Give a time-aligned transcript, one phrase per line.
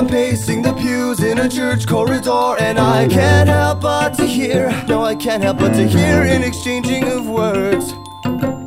[0.00, 4.70] I'm pacing the pews in a church corridor, and I can't help but to hear,
[4.88, 7.92] no, I can't help but to hear an exchanging of words.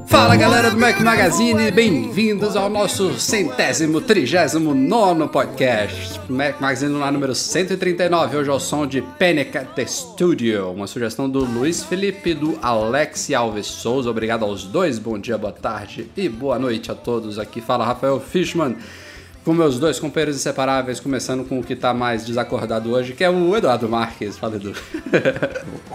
[0.06, 6.22] Fala galera do Mac Magazine, bem-vindos ao nosso centésimo, trigésimo nono podcast.
[6.30, 10.86] Mac Magazine lá número 139, hoje é o som de Panic at the Studio, uma
[10.86, 14.08] sugestão do Luiz Felipe e do Alex Alves Souza.
[14.08, 17.40] Obrigado aos dois, bom dia, boa tarde e boa noite a todos.
[17.40, 18.78] Aqui fala Rafael Fishman
[19.44, 23.30] com meus dois companheiros inseparáveis, começando com o que tá mais desacordado hoje, que é
[23.30, 24.38] o Eduardo Marques.
[24.38, 24.74] Fala, Edu.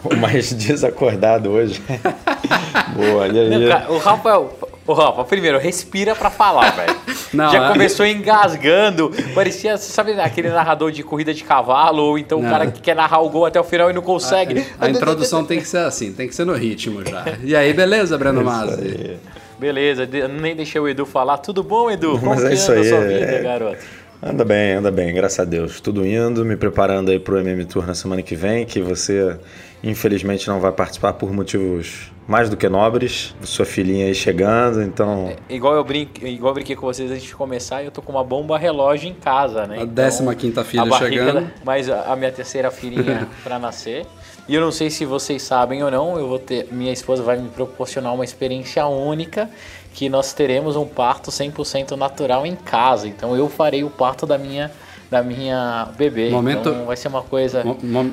[0.05, 1.83] O mais desacordado hoje.
[2.95, 3.51] Boa, e aí?
[3.51, 6.97] Não, cara, o Rafael, o Rafa, primeiro, respira pra falar, velho.
[7.35, 12.39] Já é- começou engasgando, parecia, você sabe aquele narrador de corrida de cavalo, ou então
[12.41, 12.51] o Não.
[12.51, 14.65] cara que quer narrar o gol até o final e não consegue.
[14.81, 17.25] A introdução tem que ser assim, tem que ser no ritmo já.
[17.43, 19.19] E aí, beleza, Breno Mazzi?
[19.59, 20.09] Beleza,
[20.41, 21.39] nem deixei o Edu falar.
[21.39, 22.19] Tudo bom, Edu?
[22.19, 23.79] Como Mas que é isso aí, sua vida, é- garoto?
[24.21, 25.81] Anda bem, anda bem, graças a Deus.
[25.81, 29.39] Tudo indo, me preparando aí pro MM Tour na semana que vem, que você
[29.83, 33.33] infelizmente não vai participar por motivos mais do que nobres.
[33.43, 37.35] Sua filhinha aí chegando, então Igual eu, brinco, igual eu brinquei com vocês antes de
[37.35, 39.83] começar, eu tô com uma bomba relógio em casa, né?
[39.83, 41.51] A décima quinta filha a barriga chegando.
[41.65, 44.05] Mas a a minha terceira filhinha pra nascer.
[44.49, 46.73] E eu não sei se vocês sabem ou não, eu vou ter.
[46.73, 49.51] Minha esposa vai me proporcionar uma experiência única
[49.93, 53.07] que nós teremos um parto 100% natural em casa.
[53.07, 54.73] Então eu farei o parto da minha
[55.11, 56.29] da minha bebê.
[56.31, 57.65] Momento- Então vai ser uma coisa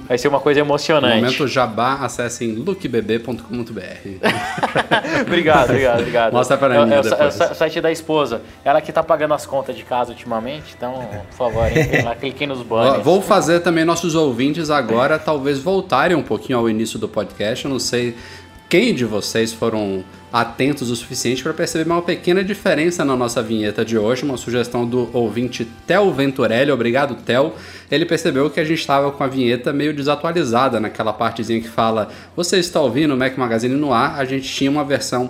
[0.08, 1.16] vai ser uma coisa emocionante.
[1.18, 3.82] Momento jabá, acessem lookbb.com.br.
[5.28, 6.34] obrigado, obrigado, obrigado.
[6.34, 7.40] Mostra pra É o- Aninha é depois.
[7.40, 8.42] é o site da esposa.
[8.64, 12.48] Ela que tá pagando as contas de casa ultimamente, então, por favor, entrem lá, cliquem
[12.48, 13.04] nos banners.
[13.04, 17.66] Vou fazer também nossos ouvintes agora talvez voltarem um pouquinho ao início do podcast.
[17.66, 18.16] Eu não sei
[18.70, 20.04] quem de vocês foram
[20.36, 24.26] atentos o suficiente para perceber uma pequena diferença na nossa vinheta de hoje.
[24.26, 26.70] Uma sugestão do ouvinte Tel Venturelli.
[26.72, 27.56] Obrigado, Tel.
[27.90, 32.10] Ele percebeu que a gente estava com a vinheta meio desatualizada naquela partezinha que fala
[32.36, 34.20] Você está ouvindo o Mac Magazine no ar?
[34.20, 35.30] A gente tinha uma versão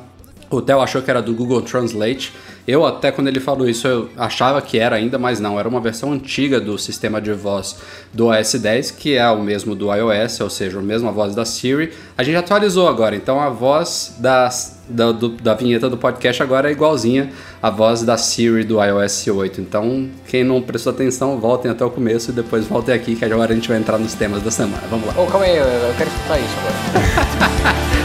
[0.50, 2.32] o Theo achou que era do Google Translate.
[2.68, 5.80] Eu até quando ele falou isso eu achava que era ainda, mas não, era uma
[5.80, 7.76] versão antiga do sistema de voz
[8.12, 11.46] do OS 10, que é o mesmo do iOS, ou seja, a mesma voz da
[11.46, 11.92] Siri.
[12.18, 16.70] A gente atualizou agora, então a voz das, da, do- da vinheta do podcast agora
[16.70, 17.30] é igualzinha
[17.62, 19.62] à voz da Siri do iOS 8.
[19.62, 23.52] Então, quem não prestou atenção, voltem até o começo e depois voltem aqui, que agora
[23.52, 24.82] a gente vai entrar nos temas da semana.
[24.90, 25.14] Vamos lá.
[25.22, 25.66] Ô, calma aí, eu
[25.98, 27.96] quero escutar isso agora.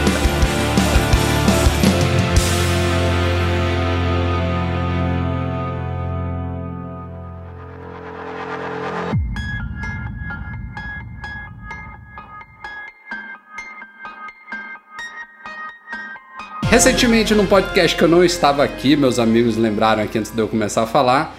[16.83, 20.47] Recentemente, num podcast que eu não estava aqui, meus amigos lembraram aqui antes de eu
[20.47, 21.37] começar a falar,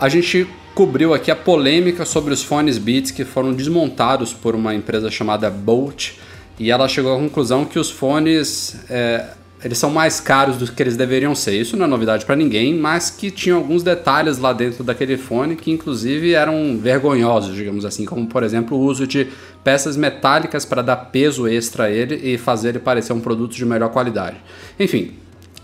[0.00, 4.74] a gente cobriu aqui a polêmica sobre os fones Beats que foram desmontados por uma
[4.74, 6.12] empresa chamada Bolt
[6.58, 9.26] e ela chegou à conclusão que os fones é,
[9.62, 11.60] eles são mais caros do que eles deveriam ser.
[11.60, 15.56] Isso não é novidade para ninguém, mas que tinham alguns detalhes lá dentro daquele fone
[15.56, 19.28] que inclusive eram vergonhosos, digamos assim, como por exemplo o uso de
[19.62, 23.66] peças metálicas para dar peso extra a ele e fazer ele parecer um produto de
[23.66, 24.36] melhor qualidade.
[24.78, 25.14] Enfim,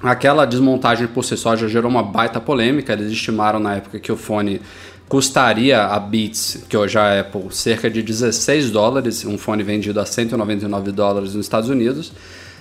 [0.02, 2.92] Aquela desmontagem por si só já gerou uma baita polêmica.
[2.92, 4.60] Eles estimaram na época que o fone
[5.08, 9.24] custaria a Beats, que hoje é a Apple, cerca de 16 dólares.
[9.24, 12.12] Um fone vendido a 199 dólares nos Estados Unidos.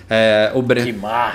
[0.10, 0.82] É, o Bre-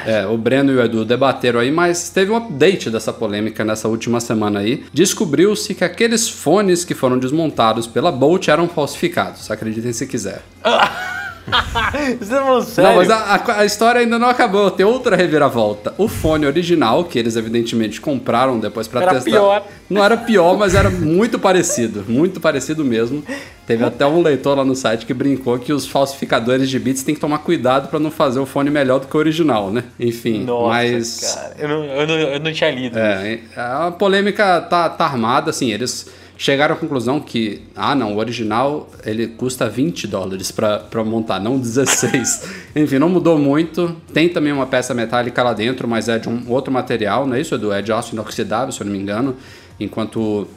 [0.06, 3.88] é, o Breno e o Edu debateram aí, mas teve um update dessa polêmica nessa
[3.88, 4.84] última semana aí.
[4.92, 9.50] Descobriu-se que aqueles fones que foram desmontados pela Bolt eram falsificados.
[9.50, 10.42] Acreditem se quiser.
[12.18, 12.90] Você tá falando sério?
[12.90, 14.70] Não, mas a, a- a história ainda não acabou.
[14.70, 15.94] Tem outra reviravolta.
[15.98, 19.30] O fone original, que eles evidentemente compraram depois pra Era testar.
[19.30, 19.62] pior.
[19.88, 22.04] Não era pior, mas era muito parecido.
[22.08, 23.22] Muito parecido mesmo.
[23.66, 27.14] Teve até um leitor lá no site que brincou que os falsificadores de bits têm
[27.14, 29.84] que tomar cuidado pra não fazer o fone melhor do que o original, né?
[29.98, 31.20] Enfim, Nossa, mas.
[31.34, 32.98] cara, eu não, eu, não, eu não tinha lido isso.
[32.98, 36.08] É, a polêmica tá, tá armada, assim, eles
[36.40, 41.58] chegaram à conclusão que, ah não, o original ele custa 20 dólares para montar, não
[41.58, 42.48] 16.
[42.74, 43.94] Enfim, não mudou muito.
[44.14, 47.42] Tem também uma peça metálica lá dentro, mas é de um outro material, não é
[47.42, 47.70] isso, Edu?
[47.70, 49.36] É de aço inoxidável, se eu não me engano.
[49.78, 50.48] Enquanto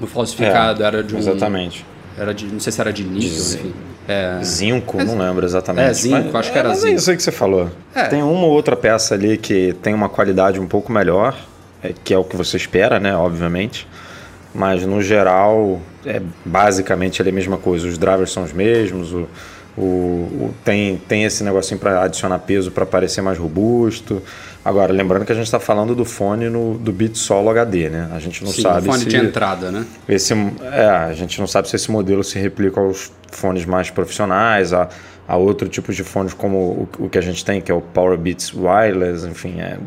[0.00, 1.18] o falsificado É, era de um.
[1.18, 1.84] Exatamente.
[2.16, 2.46] Era de.
[2.46, 3.74] Não sei se era de níquel, enfim.
[4.06, 5.90] É, Zinco, não lembro exatamente.
[5.90, 6.92] É, zinco, acho que era mas zinco.
[6.92, 7.68] É isso aí que você falou.
[7.92, 8.04] É.
[8.04, 11.36] Tem uma ou outra peça ali que tem uma qualidade um pouco melhor,
[11.82, 13.16] é, que é o que você espera, né?
[13.16, 13.88] Obviamente.
[14.54, 17.86] Mas no geral, é basicamente a mesma coisa.
[17.88, 19.26] Os drivers são os mesmos, o,
[19.76, 24.22] o, o- tem, tem esse negocinho para adicionar peso para parecer mais robusto.
[24.64, 28.08] Agora, lembrando que a gente está falando do fone no, do Beat Solo HD, né?
[28.14, 29.84] A gente não sim, sabe fone se de entrada, né?
[30.08, 34.72] esse, é, a gente não sabe se esse modelo se replica aos fones mais profissionais,
[34.72, 34.88] a,
[35.26, 37.80] a outro tipo de fones como o, o que a gente tem, que é o
[37.80, 39.78] Power Beats Wireless, enfim, é,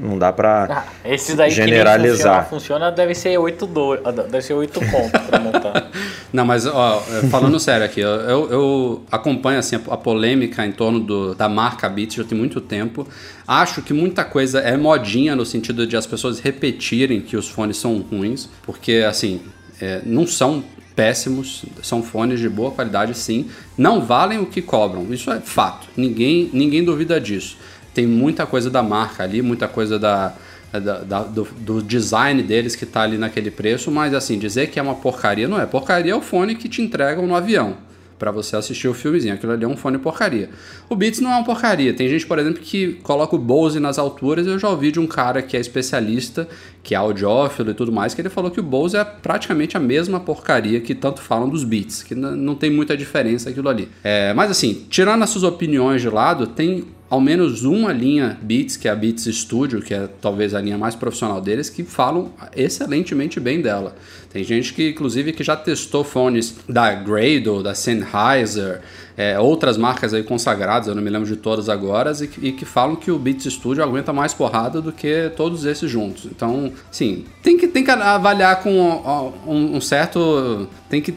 [0.00, 2.44] não dá para Ah, esse daí que generalizar.
[2.48, 3.96] funciona, funciona, deve ser 8 do,
[4.30, 5.90] deve ser 8 pontos pra montar.
[6.32, 10.72] Não, mas ó, falando sério aqui, eu, eu, eu acompanho assim, a, a polêmica em
[10.72, 13.06] torno do, da marca Beats já tem muito tempo.
[13.46, 17.76] Acho que muita coisa é modinha no sentido de as pessoas repetirem que os fones
[17.76, 19.42] são ruins, porque assim,
[19.80, 25.12] é, não são péssimos, são fones de boa qualidade sim, não valem o que cobram,
[25.12, 27.56] isso é fato, ninguém, ninguém duvida disso.
[27.92, 30.34] Tem muita coisa da marca ali, muita coisa da,
[30.72, 34.78] da- da- do, do design deles que tá ali naquele preço, mas assim, dizer que
[34.78, 35.66] é uma porcaria não é.
[35.66, 37.76] Porcaria é o fone que te entregam no avião
[38.18, 39.34] para você assistir o filmezinho.
[39.34, 40.50] Aquilo ali é um fone porcaria.
[40.88, 41.92] O Beats não é uma porcaria.
[41.92, 44.46] Tem gente, por exemplo, que coloca o Bose nas alturas.
[44.46, 46.48] Eu já ouvi de um cara que é especialista,
[46.82, 49.80] que é audiófilo e tudo mais, que ele falou que o Bose é praticamente a
[49.80, 53.88] mesma porcaria que tanto falam dos Beats, que não tem muita diferença aquilo ali.
[54.02, 56.84] É, mas assim, tirando essas opiniões de lado, tem
[57.14, 60.76] ao menos uma linha Beats, que é a Beats Studio, que é talvez a linha
[60.76, 63.94] mais profissional deles, que falam excelentemente bem dela.
[64.32, 68.80] Tem gente que, inclusive, que já testou fones da Gradle, da Sennheiser,
[69.16, 72.50] é, outras marcas aí consagradas, eu não me lembro de todas agora, e, que- e
[72.50, 76.24] que falam que o Beats Studio aguenta mais porrada do que todos esses juntos.
[76.24, 80.66] Então, sim, tem que, tem que avaliar com um, um certo...
[80.90, 81.14] Tem que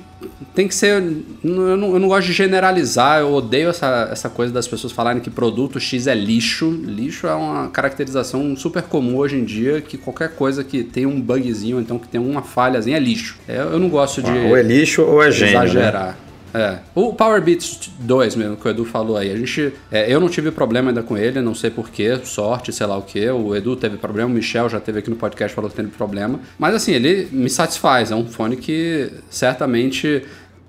[0.58, 1.04] tem que ser.
[1.44, 5.22] Eu não, eu não gosto de generalizar, eu odeio essa, essa coisa das pessoas falarem
[5.22, 6.72] que produto X é lixo.
[6.84, 11.22] Lixo é uma caracterização super comum hoje em dia, que qualquer coisa que tem um
[11.22, 13.38] bugzinho, então que tem uma falhazinha é lixo.
[13.48, 15.66] É, Eu não gosto de ou é lixo ou é gênio, né?
[15.66, 16.18] exagerar.
[16.54, 16.80] É.
[16.96, 19.74] O Power Beats 2 mesmo, que o Edu falou aí, a gente.
[19.92, 23.04] é, eu não tive problema ainda com ele, não sei porquê, sorte, sei lá o
[23.04, 23.30] que.
[23.30, 26.40] O Edu teve problema, o Michel já teve aqui no podcast falou que teve problema.
[26.58, 28.12] Mas assim, ele me satisfaz.
[28.12, 30.24] É um fone que certamente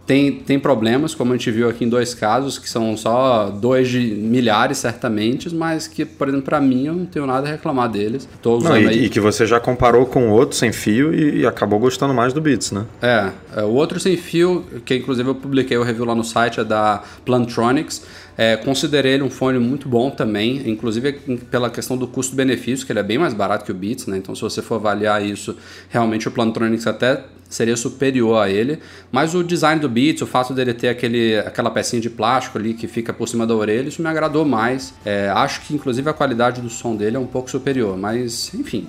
[0.08, 3.90] tem, tem problemas, como a gente viu aqui em dois casos, que são só dois
[3.90, 7.90] de milhares, certamente, mas que, por exemplo, pra mim, eu não tenho nada a reclamar
[7.90, 8.26] deles.
[8.40, 9.00] Tô usando Não, aí.
[9.00, 12.32] e, e que você já comparou com outro sem fio e, e acabou gostando mais
[12.32, 12.86] do Beats, né?
[13.02, 16.58] É, é, o outro sem fio, que inclusive eu publiquei o review lá no site,
[16.58, 18.02] é da Plantronics.
[18.38, 21.14] É, considerei ele um fone muito bom também, inclusive
[21.50, 24.16] pela questão do custo-benefício, que ele é bem mais barato que o Beats, né?
[24.16, 25.56] Então, se você for avaliar isso,
[25.88, 28.78] realmente o Plantronics até seria superior a ele.
[29.10, 32.74] Mas o design do Beats, o fato dele ter aquele, aquela pecinha de plástico ali
[32.74, 34.94] que fica por cima da orelha, isso me agradou mais.
[35.04, 38.86] É, acho que, inclusive, a qualidade do som dele é um pouco superior, mas, enfim,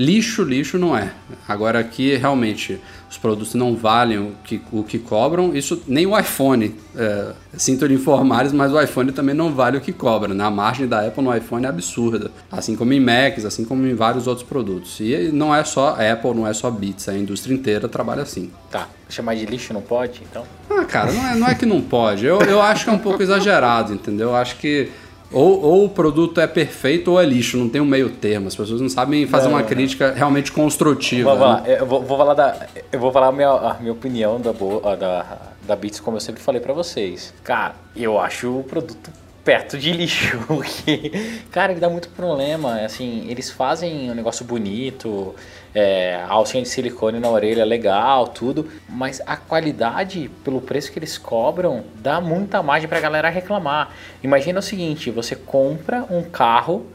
[0.00, 1.12] Lixo, lixo não é.
[1.46, 2.80] Agora aqui realmente
[3.10, 5.54] os produtos não valem o que, o que cobram.
[5.54, 6.74] Isso nem o iPhone.
[6.96, 10.32] É, sinto lhe informar, mas o iPhone também não vale o que cobra.
[10.32, 10.42] né?
[10.42, 12.30] A margem da Apple no iPhone é absurda.
[12.50, 14.98] Assim como em Macs, assim como em vários outros produtos.
[15.00, 17.06] E não é só Apple, não é só Beats.
[17.06, 18.50] A indústria inteira trabalha assim.
[18.70, 20.46] Tá, chamar de lixo não pode, então?
[20.70, 22.24] Ah, cara, não é, não é que não pode.
[22.24, 24.28] Eu, eu acho que é um pouco exagerado, entendeu?
[24.30, 24.88] Eu acho que
[25.32, 28.48] ou, ou o produto é perfeito ou é lixo, não tem um meio termo.
[28.48, 29.68] As pessoas não sabem fazer Não, uma não.
[29.68, 31.32] crítica realmente construtiva.
[31.32, 31.78] Lá, né?
[31.80, 32.66] eu vou, vou falar da.
[32.90, 34.52] Eu vou falar a minha, a minha opinião da,
[34.96, 37.32] da, da Beats, como eu sempre falei pra vocês.
[37.44, 39.10] Cara, eu acho o produto
[39.50, 41.10] perto de lixo, porque,
[41.50, 42.82] cara, ele dá muito problema.
[42.82, 45.34] Assim, eles fazem um negócio bonito,
[45.74, 51.18] é, alcinha de silicone na orelha legal, tudo, mas a qualidade, pelo preço que eles
[51.18, 53.90] cobram, dá muita margem pra galera reclamar.
[54.22, 56.86] Imagina o seguinte: você compra um carro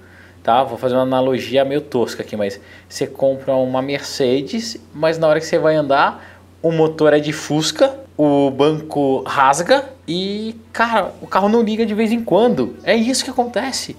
[0.41, 0.63] tá?
[0.63, 5.39] Vou fazer uma analogia meio tosca aqui, mas você compra uma Mercedes, mas na hora
[5.39, 11.27] que você vai andar, o motor é de Fusca, o banco rasga e, cara, o
[11.27, 12.75] carro não liga de vez em quando.
[12.84, 13.95] É isso que acontece.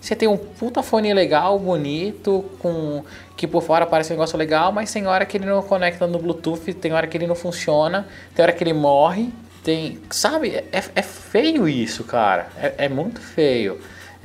[0.00, 3.04] Você tem um puta fone legal, bonito, com
[3.36, 6.18] que por fora parece um negócio legal, mas tem hora que ele não conecta no
[6.18, 9.30] Bluetooth, tem hora que ele não funciona, tem hora que ele morre,
[9.62, 10.56] tem, sabe?
[10.72, 12.48] É, é feio isso, cara.
[12.56, 13.78] É, é muito feio.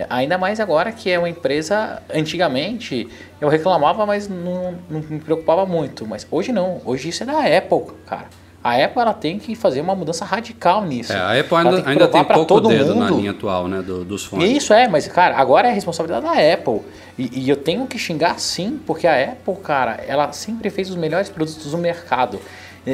[0.09, 2.01] Ainda mais agora que é uma empresa.
[2.13, 3.07] Antigamente
[3.39, 6.05] eu reclamava, mas não, não me preocupava muito.
[6.05, 6.81] Mas hoje não.
[6.85, 8.27] Hoje isso é da Apple, cara.
[8.65, 11.13] A Apple ela tem que fazer uma mudança radical nisso.
[11.13, 13.11] É, a Apple ainda tem, ainda tem pouco dedo mundo.
[13.11, 14.49] na linha atual, né, do, dos fones.
[14.49, 16.81] Isso é, mas cara, agora é a responsabilidade da Apple.
[17.15, 20.95] E, e, eu tenho que xingar sim, porque a Apple, cara, ela sempre fez os
[20.95, 22.39] melhores produtos do mercado.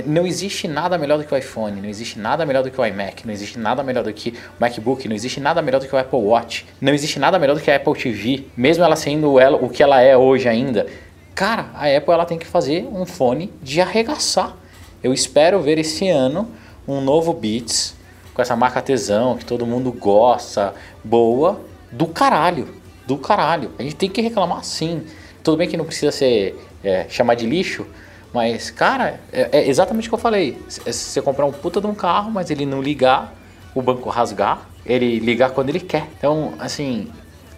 [0.05, 2.85] Não existe nada melhor do que o iPhone, não existe nada melhor do que o
[2.85, 5.95] iMac, não existe nada melhor do que o MacBook, não existe nada melhor do que
[5.95, 9.39] o Apple Watch, não existe nada melhor do que a Apple TV, mesmo ela sendo
[9.39, 10.85] ela, o que ela é hoje ainda.
[11.33, 14.59] Cara, a Apple ela tem que fazer um fone de arregaçar.
[15.03, 16.49] Eu espero ver esse ano
[16.87, 17.95] um novo Beats
[18.33, 22.67] com essa marca tesão que todo mundo gosta, boa, do caralho,
[23.05, 23.71] do caralho.
[23.77, 25.03] A gente tem que reclamar sim.
[25.43, 27.85] Tudo bem que não precisa ser é, chamar de lixo,
[28.33, 30.57] mas cara, é, é, exatamente o que eu falei.
[30.67, 33.35] Se você comprar um puta de um carro, mas ele não ligar,
[33.73, 36.07] o banco rasgar, ele ligar quando ele quer.
[36.17, 37.09] Então, assim,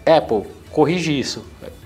[0.06, 1.44] Apple, corrige isso.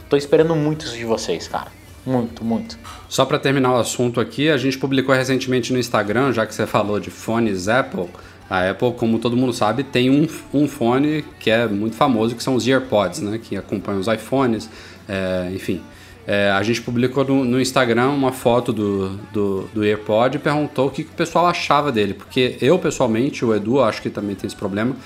[0.08, 1.77] Tô esperando muito isso de vocês, cara.
[2.08, 2.78] Muito, muito.
[3.06, 6.66] Só para terminar o assunto aqui, a gente publicou recentemente no Instagram, já que você
[6.66, 8.06] falou de fones Apple.
[8.48, 12.42] A Apple, como todo mundo sabe, tem um, um fone que é muito famoso, que
[12.42, 13.38] são os EarPods, né?
[13.38, 14.70] Que acompanham os iPhones,
[15.06, 15.82] é, enfim.
[16.26, 20.88] É, a gente publicou no, no, Instagram uma foto do, do, do AirPod e perguntou
[20.88, 22.14] o que, que o pessoal achava dele.
[22.14, 24.96] Porque eu, pessoalmente, o Edu, acho que também tem esse problema,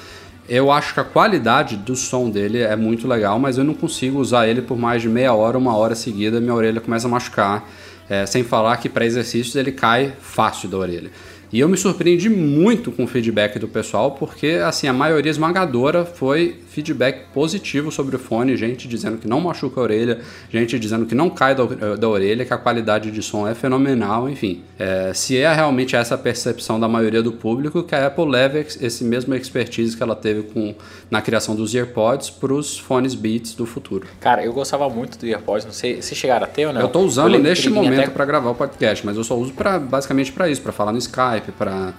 [0.49, 4.19] eu acho que a qualidade do som dele é muito legal, mas eu não consigo
[4.19, 7.69] usar ele por mais de meia hora, uma hora seguida, minha orelha começa a machucar.
[8.11, 11.11] É, sem falar que para exercícios ele cai fácil da orelha.
[11.53, 16.05] E eu me surpreendi muito com o feedback do pessoal, porque assim, a maioria esmagadora
[16.05, 21.05] foi feedback positivo sobre o fone, gente dizendo que não machuca a orelha, gente dizendo
[21.05, 21.65] que não cai da,
[21.97, 24.63] da orelha, que a qualidade de som é fenomenal, enfim.
[24.79, 29.05] É, se é realmente essa percepção da maioria do público, que a Apple leve esse
[29.05, 30.75] mesmo expertise que ela teve com,
[31.11, 34.07] na criação dos AirPods para os fones Beats do futuro.
[34.21, 36.81] Cara, eu gostava muito do AirPods, não sei se chegaram a ter ou não.
[36.81, 38.11] Eu estou usando neste momento até...
[38.11, 40.99] para gravar o podcast, mas eu só uso pra, basicamente para isso, para falar no
[40.99, 41.93] Skype, para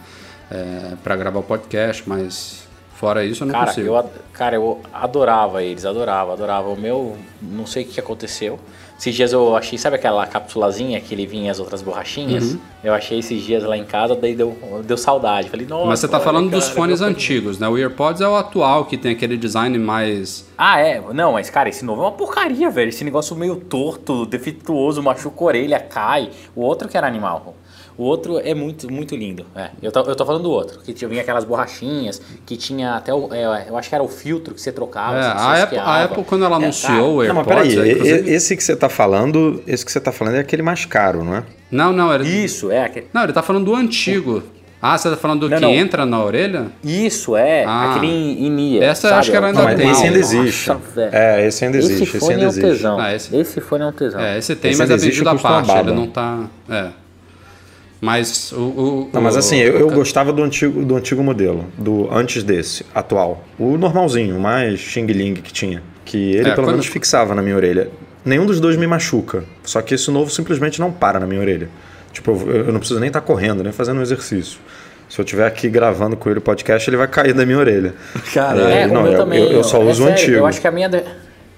[0.50, 2.63] é, para gravar o podcast, mas
[3.03, 3.88] Fora isso, eu não cara, consigo.
[3.88, 6.69] Eu, cara, eu adorava eles, adorava, adorava.
[6.69, 8.57] O meu, não sei o que aconteceu.
[8.97, 12.53] Esses dias eu achei, sabe aquela capsulazinha que ele vinha as outras borrachinhas?
[12.53, 12.59] Uhum.
[12.81, 15.50] Eu achei esses dias lá em casa, daí deu, deu saudade.
[15.50, 15.88] Falei, nossa.
[15.88, 17.67] Mas você tá falando cara, dos fones antigos, né?
[17.67, 20.47] O AirPods é o atual, que tem aquele design mais.
[20.57, 21.01] Ah, é?
[21.13, 22.88] Não, mas cara, esse novo é uma porcaria, velho.
[22.88, 26.29] Esse negócio meio torto, defeituoso, machuca a orelha, cai.
[26.55, 27.53] O outro que era animal.
[27.97, 29.45] O outro é muito, muito lindo.
[29.55, 33.13] É, eu, tô, eu tô falando do outro, que tinha aquelas borrachinhas, que tinha até
[33.13, 33.33] o.
[33.33, 35.17] É, eu acho que era o filtro que você trocava.
[35.17, 37.27] É, a, Apple, a, Apple, quando ela é, anunciou é, o AirPods...
[37.27, 38.29] Não, mas peraí, inclusive...
[38.31, 41.35] esse que você tá falando, esse que você tá falando é aquele mais caro, não
[41.35, 41.43] é?
[41.71, 42.23] Não, não, era...
[42.23, 43.07] Isso, é aquele...
[43.13, 44.43] Não, ele tá falando do antigo.
[44.85, 45.71] Ah, você tá falando do não, que não.
[45.71, 46.67] entra na orelha?
[46.83, 47.63] Isso, é.
[47.63, 47.91] Ah.
[47.91, 48.83] Aquele inia.
[48.83, 49.13] Essa sabe?
[49.13, 49.89] eu acho que ela ainda não, tem.
[49.89, 50.67] Esse ainda existe.
[50.67, 52.03] Nossa, é, esse ainda existe.
[52.03, 52.69] Esse, esse ainda é um existe.
[52.69, 53.00] tesão.
[53.00, 53.33] Ah, esse...
[53.33, 54.19] esse fone é um tesão.
[54.19, 55.71] É, esse tem, esse mas é vendido à parte.
[55.71, 56.50] Ele não tá...
[56.69, 56.89] É.
[58.03, 58.57] Mas o.
[58.57, 62.86] o não, mas assim, eu, eu gostava do antigo, do antigo modelo, do antes desse,
[62.93, 63.45] atual.
[63.57, 65.81] O normalzinho, o mais Xing Ling que tinha.
[66.03, 66.72] Que ele é, pelo quando...
[66.72, 67.89] menos fixava na minha orelha.
[68.25, 69.45] Nenhum dos dois me machuca.
[69.63, 71.69] Só que esse novo simplesmente não para na minha orelha.
[72.12, 74.60] Tipo, eu não preciso nem estar tá correndo, nem fazendo um exercício.
[75.07, 77.93] Se eu estiver aqui gravando com ele o podcast, ele vai cair da minha orelha.
[78.33, 80.38] Cara, é, é não, eu, também, eu, eu, só uso é o antigo.
[80.39, 80.89] Eu acho que a minha.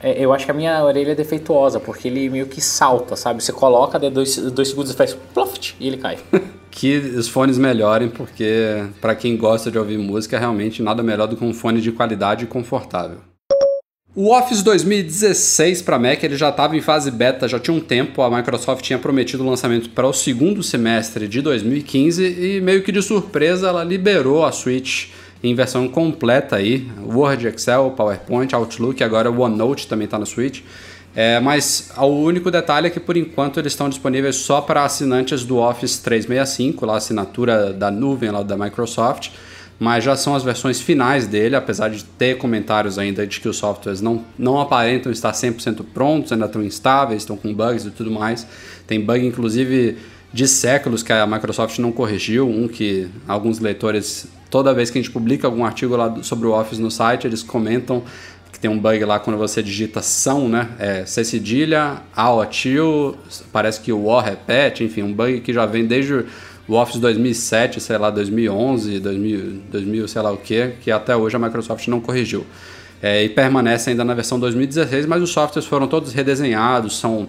[0.06, 3.44] É, eu acho que a minha orelha é defeituosa, porque ele meio que salta, sabe?
[3.44, 6.20] Você coloca, daí dois, dois segundos e faz ploft e ele cai.
[6.70, 11.36] que os fones melhorem, porque para quem gosta de ouvir música, realmente nada melhor do
[11.36, 13.18] que um fone de qualidade e confortável.
[14.14, 18.22] O Office 2016 para Mac ele já estava em fase beta já tinha um tempo.
[18.22, 22.92] A Microsoft tinha prometido o lançamento para o segundo semestre de 2015 e meio que
[22.92, 25.10] de surpresa ela liberou a Switch
[25.46, 30.62] em versão completa aí, Word, Excel, PowerPoint, Outlook, agora OneNote também está na Switch.
[31.16, 35.46] É, mas o único detalhe é que por enquanto eles estão disponíveis só para assinantes
[35.46, 39.30] do Office 365, lá a assinatura da nuvem lá da Microsoft,
[39.80, 43.56] mas já são as versões finais dele, apesar de ter comentários ainda de que os
[43.56, 48.10] softwares não, não aparentam estar 100% prontos, ainda estão instáveis, estão com bugs e tudo
[48.10, 48.48] mais.
[48.88, 49.98] Tem bug inclusive
[50.34, 55.02] de séculos que a Microsoft não corrigiu, um que alguns leitores toda vez que a
[55.02, 58.04] gente publica algum artigo lá sobre o Office no site, eles comentam
[58.54, 60.70] que tem um bug lá quando você digita são, né?
[60.80, 61.98] É C cedilha,
[62.50, 63.18] tio,
[63.52, 66.24] parece que o O repete, enfim, um bug que já vem desde
[66.70, 71.36] o Office 2007, sei lá, 2011, 2000, 2000 sei lá o que, que até hoje
[71.36, 72.46] a Microsoft não corrigiu.
[73.02, 77.28] É, e permanece ainda na versão 2016, mas os softwares foram todos redesenhados, são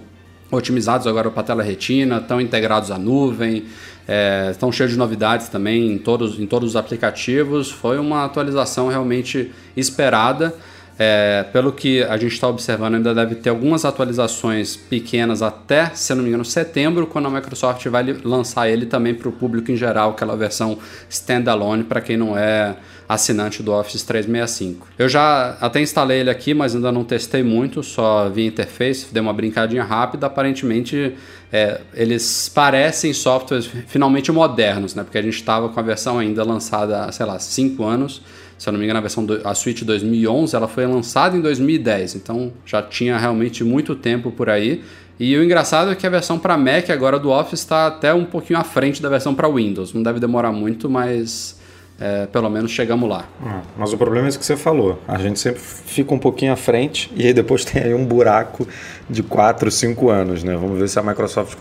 [0.50, 3.64] otimizados agora para tela retina, estão integrados à nuvem,
[4.06, 7.70] é, estão cheios de novidades também em todos, em todos os aplicativos.
[7.70, 10.54] Foi uma atualização realmente esperada.
[10.98, 16.14] É, pelo que a gente está observando, ainda deve ter algumas atualizações pequenas até, se
[16.14, 19.76] não me engano, setembro, quando a Microsoft vai lançar ele também para o público em
[19.76, 20.78] geral, aquela versão
[21.10, 22.76] standalone para quem não é
[23.08, 24.86] assinante do Office 365.
[24.98, 29.22] Eu já até instalei ele aqui, mas ainda não testei muito, só vi interface, dei
[29.22, 30.26] uma brincadinha rápida.
[30.26, 31.14] Aparentemente,
[31.52, 35.02] é, eles parecem softwares finalmente modernos, né?
[35.02, 38.22] Porque a gente estava com a versão ainda lançada, sei lá, 5 anos
[38.58, 41.40] se eu não me engano, a versão do, a Switch 2011, ela foi lançada em
[41.40, 44.82] 2010, então já tinha realmente muito tempo por aí.
[45.18, 48.24] E o engraçado é que a versão para Mac agora do Office está até um
[48.24, 49.92] pouquinho à frente da versão para Windows.
[49.92, 51.58] Não deve demorar muito, mas
[52.00, 53.24] é, pelo menos chegamos lá.
[53.44, 55.00] Ah, mas o problema é isso que você falou.
[55.08, 58.66] A gente sempre fica um pouquinho à frente e aí depois tem aí um buraco
[59.08, 60.54] de 4, 5 anos, né?
[60.54, 61.56] Vamos ver se a Microsoft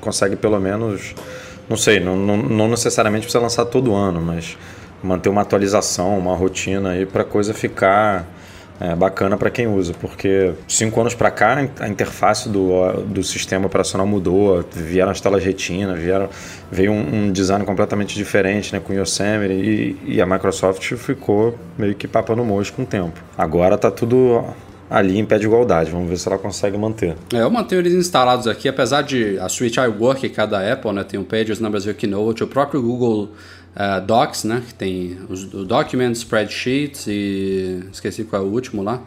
[0.00, 1.14] consegue pelo menos,
[1.68, 4.56] não sei, não, não, não necessariamente precisa lançar todo ano, mas
[5.02, 8.26] manter uma atualização, uma rotina aí para a coisa ficar
[8.80, 13.66] é, bacana para quem usa, porque cinco anos para cá a interface do, do sistema
[13.66, 16.28] operacional mudou, vieram as telas retina, vieram,
[16.72, 21.58] veio um, um design completamente diferente né, com o Yosemite e, e, a Microsoft ficou
[21.78, 22.40] meio que papando
[22.74, 23.20] com o tempo.
[23.36, 24.44] Agora está tudo
[24.90, 25.90] ali em pé de igualdade.
[25.90, 27.16] Vamos ver se ela consegue manter.
[27.32, 31.20] É, eu mantenho eles instalados aqui, apesar de a Switch iWork, cada Apple, né, tem
[31.20, 33.30] o Pages, e o Keynote, o próprio Google
[33.76, 34.62] uh, Docs, né?
[34.66, 39.02] Que tem os, Document, Spreadsheets e esqueci qual é o último lá,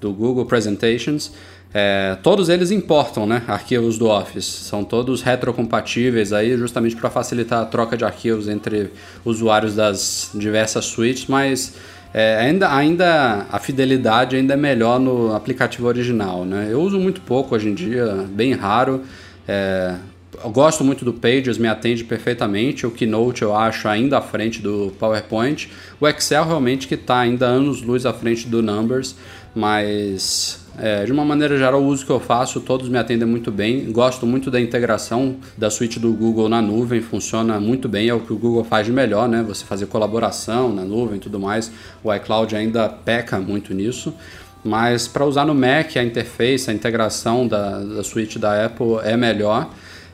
[0.00, 1.32] do Google Presentations.
[1.72, 7.60] É, todos eles importam né, arquivos do Office, são todos retrocompatíveis aí, justamente para facilitar
[7.60, 8.90] a troca de arquivos entre
[9.22, 11.74] usuários das diversas suítes, mas
[12.14, 16.44] é, ainda, ainda a fidelidade ainda é melhor no aplicativo original.
[16.44, 16.68] Né?
[16.70, 19.02] Eu uso muito pouco hoje em dia, bem raro.
[19.46, 19.94] É,
[20.42, 22.86] eu gosto muito do Pages, me atende perfeitamente.
[22.86, 25.70] O Keynote eu acho ainda à frente do PowerPoint.
[26.00, 29.16] O Excel realmente que está ainda anos luz à frente do Numbers,
[29.54, 33.50] mas é, de uma maneira geral o uso que eu faço todos me atendem muito
[33.50, 33.90] bem.
[33.90, 38.20] Gosto muito da integração da suíte do Google na nuvem, funciona muito bem, é o
[38.20, 39.42] que o Google faz de melhor, né?
[39.42, 41.70] Você fazer colaboração na nuvem e tudo mais.
[42.04, 44.14] O iCloud ainda peca muito nisso.
[44.62, 49.16] Mas para usar no Mac, a interface, a integração da, da suíte da Apple é
[49.16, 49.70] melhor.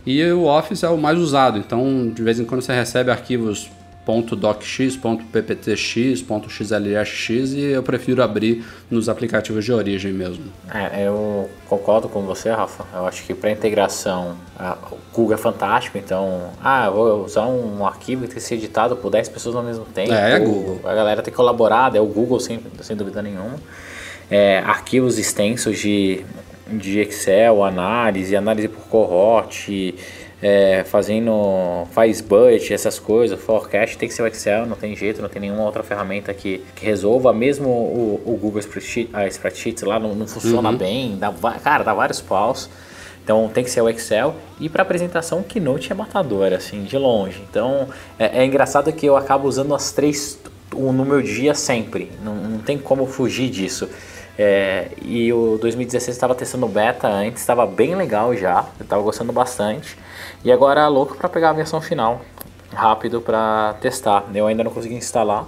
[0.06, 3.70] E o Office é o mais usado, então de vez em quando você recebe arquivos
[4.06, 4.98] .docx,
[5.32, 10.44] .pptx, .xlsx e eu prefiro abrir nos aplicativos de origem mesmo.
[10.72, 12.84] É, eu concordo com você, Rafa.
[12.92, 14.36] Eu acho que para integração
[14.92, 18.94] o Google é fantástico, então, ah, vou usar um arquivo que tem que ser editado
[18.96, 20.12] por 10 pessoas ao mesmo tempo.
[20.12, 20.80] É, é Google.
[20.84, 23.56] A galera tem colaborado, é o Google sem, sem dúvida nenhuma.
[24.30, 26.24] É, arquivos extensos de
[26.66, 29.68] de Excel, análise, análise por cohort,
[30.42, 35.22] é, fazendo faz budget, essas coisas, forecast, tem que ser o Excel, não tem jeito,
[35.22, 37.32] não tem nenhuma outra ferramenta que, que resolva.
[37.32, 40.76] Mesmo o, o Google Spreadsheet, a Spreadsheets lá não, não funciona uhum.
[40.76, 42.68] bem, dá, cara, dá vários paus.
[43.22, 44.34] Então tem que ser o Excel.
[44.60, 47.42] E para apresentação, o Keynote é matador, assim, de longe.
[47.48, 50.38] Então é, é engraçado que eu acabo usando as três
[50.74, 52.12] no meu dia sempre.
[52.22, 53.88] Não, não tem como fugir disso.
[54.38, 59.32] É, e o 2016 estava testando beta antes, estava bem legal já, eu estava gostando
[59.32, 59.96] bastante.
[60.44, 62.20] E agora louco para pegar a versão final,
[62.72, 64.24] rápido para testar.
[64.34, 65.46] Eu ainda não consegui instalar,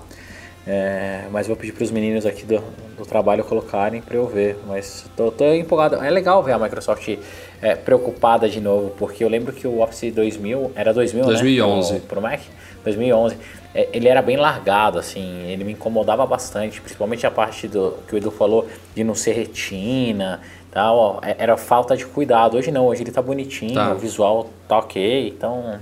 [0.67, 2.61] é, mas vou pedir para os meninos aqui do,
[2.99, 4.59] do trabalho colocarem para eu ver.
[4.67, 5.97] Mas tô, tô, empolgado.
[5.97, 7.17] É legal ver a Microsoft
[7.63, 11.99] é, preocupada de novo, porque eu lembro que o Office 2000 era 2000, 2011 né?
[12.01, 12.41] Pro, pro Mac,
[12.83, 13.37] 2011.
[13.73, 18.15] É, ele era bem largado, assim, ele me incomodava bastante, principalmente a parte do que
[18.15, 20.41] o Edu falou de não ser retina,
[20.73, 22.57] tal, é, era falta de cuidado.
[22.57, 23.93] Hoje não, hoje ele tá bonitinho, tá.
[23.93, 25.79] o visual tá ok, então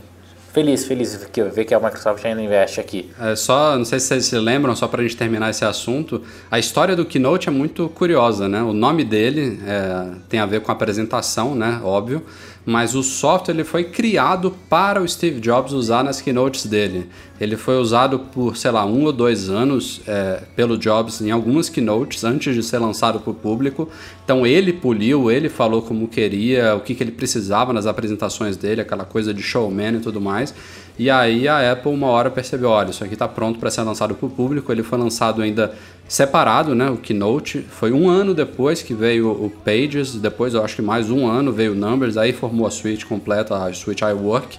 [0.55, 3.11] feliz, feliz que ver que a Microsoft ainda investe aqui.
[3.21, 6.23] É só, não sei se vocês se lembram, só para a gente terminar esse assunto,
[6.49, 8.63] a história do Keynote é muito curiosa, né?
[8.63, 11.81] O nome dele é, tem a ver com a apresentação, né?
[11.83, 12.23] Óbvio
[12.67, 17.09] mas o software ele foi criado para o Steve Jobs usar nas keynotes dele.
[17.41, 21.69] Ele foi usado por, sei lá, um ou dois anos é, pelo Jobs em algumas
[21.69, 23.89] keynotes antes de ser lançado para o público.
[24.25, 28.81] Então ele poliu, ele falou como queria, o que, que ele precisava nas apresentações dele,
[28.81, 30.55] aquela coisa de showman e tudo mais.
[30.97, 34.15] E aí a Apple uma hora percebeu, olha, isso aqui está pronto para ser lançado
[34.15, 34.71] para o público.
[34.71, 35.75] Ele foi lançado ainda
[36.07, 36.89] separado, né?
[36.89, 41.11] O Keynote foi um ano depois que veio o Pages, depois eu acho que mais
[41.11, 44.59] um ano veio o Numbers, aí formou a suite completa, a suite iWork.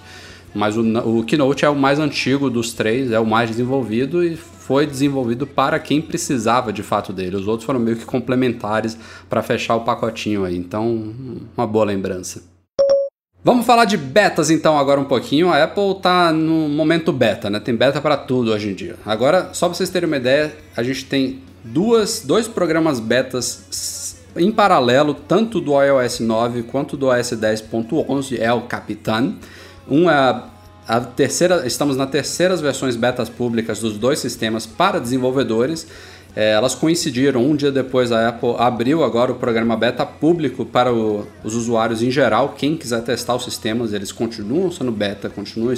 [0.53, 4.35] Mas o, o Keynote é o mais antigo dos três, é o mais desenvolvido e
[4.35, 7.35] foi desenvolvido para quem precisava de fato dele.
[7.35, 8.97] Os outros foram meio que complementares
[9.29, 10.57] para fechar o pacotinho aí.
[10.57, 11.13] Então,
[11.55, 12.54] uma boa lembrança.
[13.45, 15.51] Vamos falar de betas então agora um pouquinho.
[15.51, 17.59] A Apple está no momento beta, né?
[17.59, 18.95] Tem beta para tudo hoje em dia.
[19.05, 24.51] Agora, só para vocês terem uma ideia, a gente tem duas, dois programas betas em
[24.51, 29.35] paralelo, tanto do iOS 9 quanto do iOS 10.11, é o Capitan.
[29.87, 30.41] Um é
[30.87, 35.85] a terceira, estamos nas terceiras versões betas públicas dos dois sistemas para desenvolvedores.
[36.35, 40.93] É, elas coincidiram um dia depois a Apple abriu agora o programa beta público para
[40.93, 42.55] o, os usuários em geral.
[42.57, 45.73] Quem quiser testar os sistemas, eles continuam sendo beta, continuam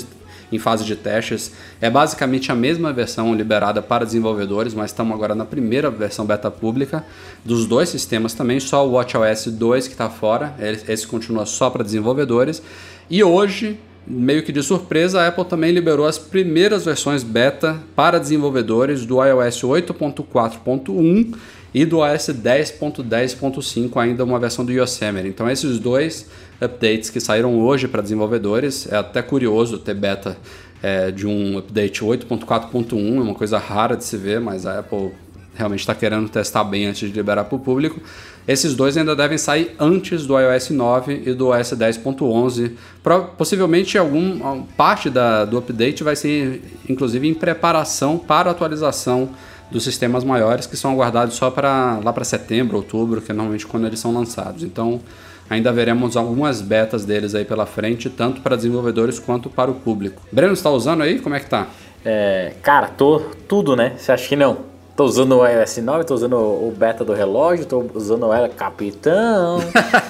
[0.52, 1.52] em fase de testes.
[1.80, 6.50] É basicamente a mesma versão liberada para desenvolvedores, mas estamos agora na primeira versão beta
[6.50, 7.06] pública
[7.46, 8.60] dos dois sistemas também.
[8.60, 10.56] Só o WatchOS 2 que está fora,
[10.88, 12.64] esse continua só para desenvolvedores.
[13.10, 18.20] E hoje meio que de surpresa, a Apple também liberou as primeiras versões beta para
[18.20, 21.36] desenvolvedores do iOS 8.4.1
[21.74, 25.28] e do iOS 10.10.5, ainda uma versão do Yosemite.
[25.28, 26.28] Então, esses dois
[26.62, 30.38] updates que saíram hoje para desenvolvedores, é até curioso ter beta
[30.82, 35.12] é, de um update 8.4.1, é uma coisa rara de se ver, mas a Apple
[35.54, 38.00] realmente está querendo testar bem antes de liberar para o público.
[38.48, 42.72] Esses dois ainda devem sair antes do iOS 9 e do iOS 10.11.
[43.38, 49.30] Possivelmente algum parte da, do update vai ser inclusive em preparação para a atualização
[49.70, 53.68] dos sistemas maiores que são aguardados só para lá para setembro, outubro, que é normalmente
[53.68, 54.64] quando eles são lançados.
[54.64, 55.02] Então,
[55.50, 60.22] ainda veremos algumas betas deles aí pela frente, tanto para desenvolvedores quanto para o público.
[60.32, 61.20] Breno está usando aí?
[61.20, 61.68] Como é que tá?
[62.06, 63.96] É, cara, tô tudo, né?
[63.98, 64.77] Você acha que não?
[64.98, 69.60] Tô usando o iOS 9, tô usando o beta do relógio, tô usando o Capitão,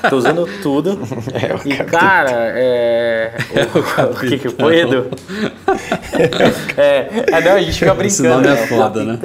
[0.09, 0.97] tô usando tudo.
[1.33, 1.99] É, o e capitão.
[1.99, 3.33] cara, é.
[3.51, 5.07] O, é o, o que, que foi, Edu?
[6.77, 8.05] é, é, não, a gente fica brincando.
[8.05, 8.67] Esse nome é né?
[8.67, 9.19] foda, né?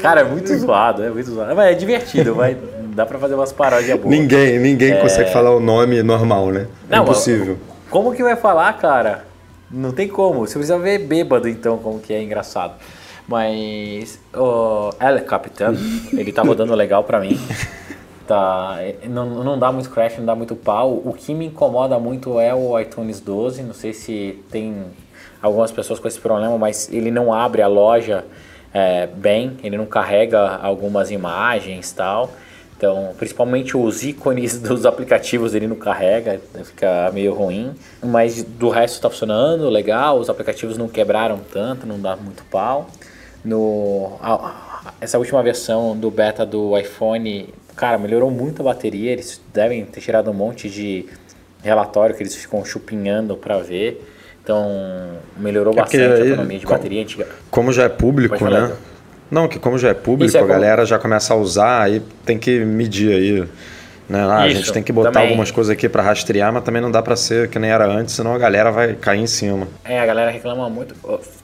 [0.00, 1.54] Cara, é muito zoado, é muito zoado.
[1.54, 2.56] Mas é divertido, vai.
[2.94, 4.10] Dá pra fazer umas paródias boas.
[4.10, 4.96] Ninguém, ninguém é...
[5.02, 6.66] consegue falar o nome normal, né?
[6.88, 7.58] É não, impossível.
[7.90, 9.26] Como que vai falar, cara?
[9.70, 10.46] Não tem como.
[10.46, 12.72] Você precisa ver bêbado, então, como que é engraçado.
[13.28, 15.74] Mas o El Capitan,
[16.16, 17.38] ele tá rodando legal pra mim.
[18.26, 21.02] Tá, não, não dá muito crash, não dá muito pau.
[21.04, 23.62] O que me incomoda muito é o iTunes 12.
[23.62, 24.82] Não sei se tem
[25.42, 28.24] algumas pessoas com esse problema, mas ele não abre a loja
[28.72, 32.30] é, bem, ele não carrega algumas imagens tal.
[32.78, 37.74] Então, principalmente os ícones dos aplicativos ele não carrega, fica meio ruim.
[38.02, 42.86] Mas do resto está funcionando legal, os aplicativos não quebraram tanto, não dá muito pau
[43.44, 49.12] no a, essa última versão do beta do iPhone, cara, melhorou muito a bateria.
[49.12, 51.06] Eles devem ter tirado um monte de
[51.62, 54.04] relatório que eles ficam chupinhando para ver.
[54.42, 57.26] Então, melhorou é bastante a autonomia de como, bateria antiga.
[57.50, 58.72] Como já é público, né?
[59.30, 62.38] Não, que como já é público, é a galera já começa a usar, aí tem
[62.38, 63.48] que medir aí.
[64.08, 64.22] Né?
[64.22, 65.28] Ah, a gente tem que botar também.
[65.28, 68.14] algumas coisas aqui para rastrear, mas também não dá para ser que nem era antes,
[68.14, 69.68] senão a galera vai cair em cima.
[69.84, 70.94] É, a galera reclama muito.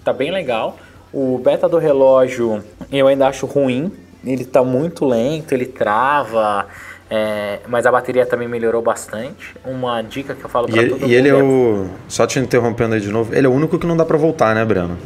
[0.03, 0.79] Tá bem legal.
[1.15, 3.93] O beta do relógio eu ainda acho ruim.
[4.25, 6.67] Ele está muito lento, ele trava.
[7.09, 9.55] É, mas a bateria também melhorou bastante.
[9.65, 11.07] Uma dica que eu falo para todo mundo.
[11.07, 11.87] E ele é, é o.
[12.09, 14.55] Só te interrompendo aí de novo, ele é o único que não dá para voltar,
[14.55, 14.99] né, Breno?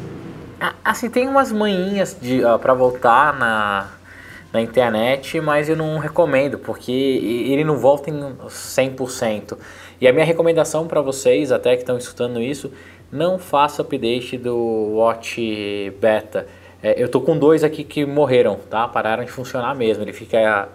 [0.84, 3.88] Assim, tem umas manhinhas uh, para voltar na,
[4.52, 9.56] na internet, mas eu não recomendo, porque ele não volta em 100%.
[10.00, 12.72] E a minha recomendação para vocês, até que estão escutando isso,
[13.10, 14.56] não faça update do
[14.96, 16.46] Watch Beta.
[16.82, 18.86] É, eu tô com dois aqui que morreram, tá?
[18.86, 20.04] Pararam de funcionar mesmo.
[20.04, 20.68] Ele fica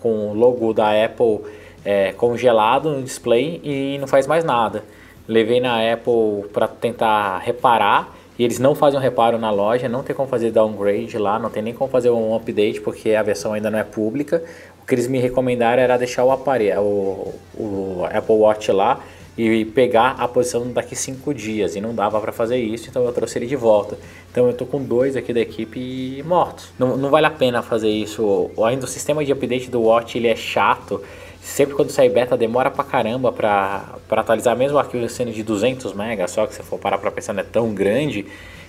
[0.00, 1.40] com o logo da Apple
[1.84, 4.84] é, congelado no display e não faz mais nada.
[5.26, 10.02] Levei na Apple para tentar reparar e eles não fazem um reparo na loja, não
[10.02, 13.52] tem como fazer downgrade lá, não tem nem como fazer um update porque a versão
[13.52, 14.42] ainda não é pública.
[14.82, 19.00] O que eles me recomendaram era deixar o aparelho, o, o Apple Watch lá
[19.42, 23.12] e pegar a posição daqui cinco dias e não dava para fazer isso, então eu
[23.12, 23.98] trouxe ele de volta.
[24.30, 26.70] Então eu tô com dois aqui da equipe mortos.
[26.78, 28.50] Não, não vale a pena fazer isso.
[28.62, 31.02] Ainda o sistema de update do Watch ele é chato.
[31.40, 35.42] Sempre quando sai beta demora pra caramba pra, pra atualizar, mesmo o arquivo sendo de
[35.42, 38.26] 200 MB, só que se for parar pra pensar não é tão grande,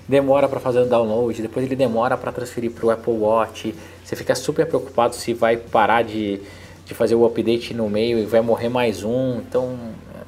[0.07, 3.75] demora para fazer o download, depois ele demora para transferir pro Apple Watch.
[4.05, 6.39] Você fica super preocupado se vai parar de,
[6.85, 9.39] de fazer o update no meio e vai morrer mais um.
[9.39, 9.77] Então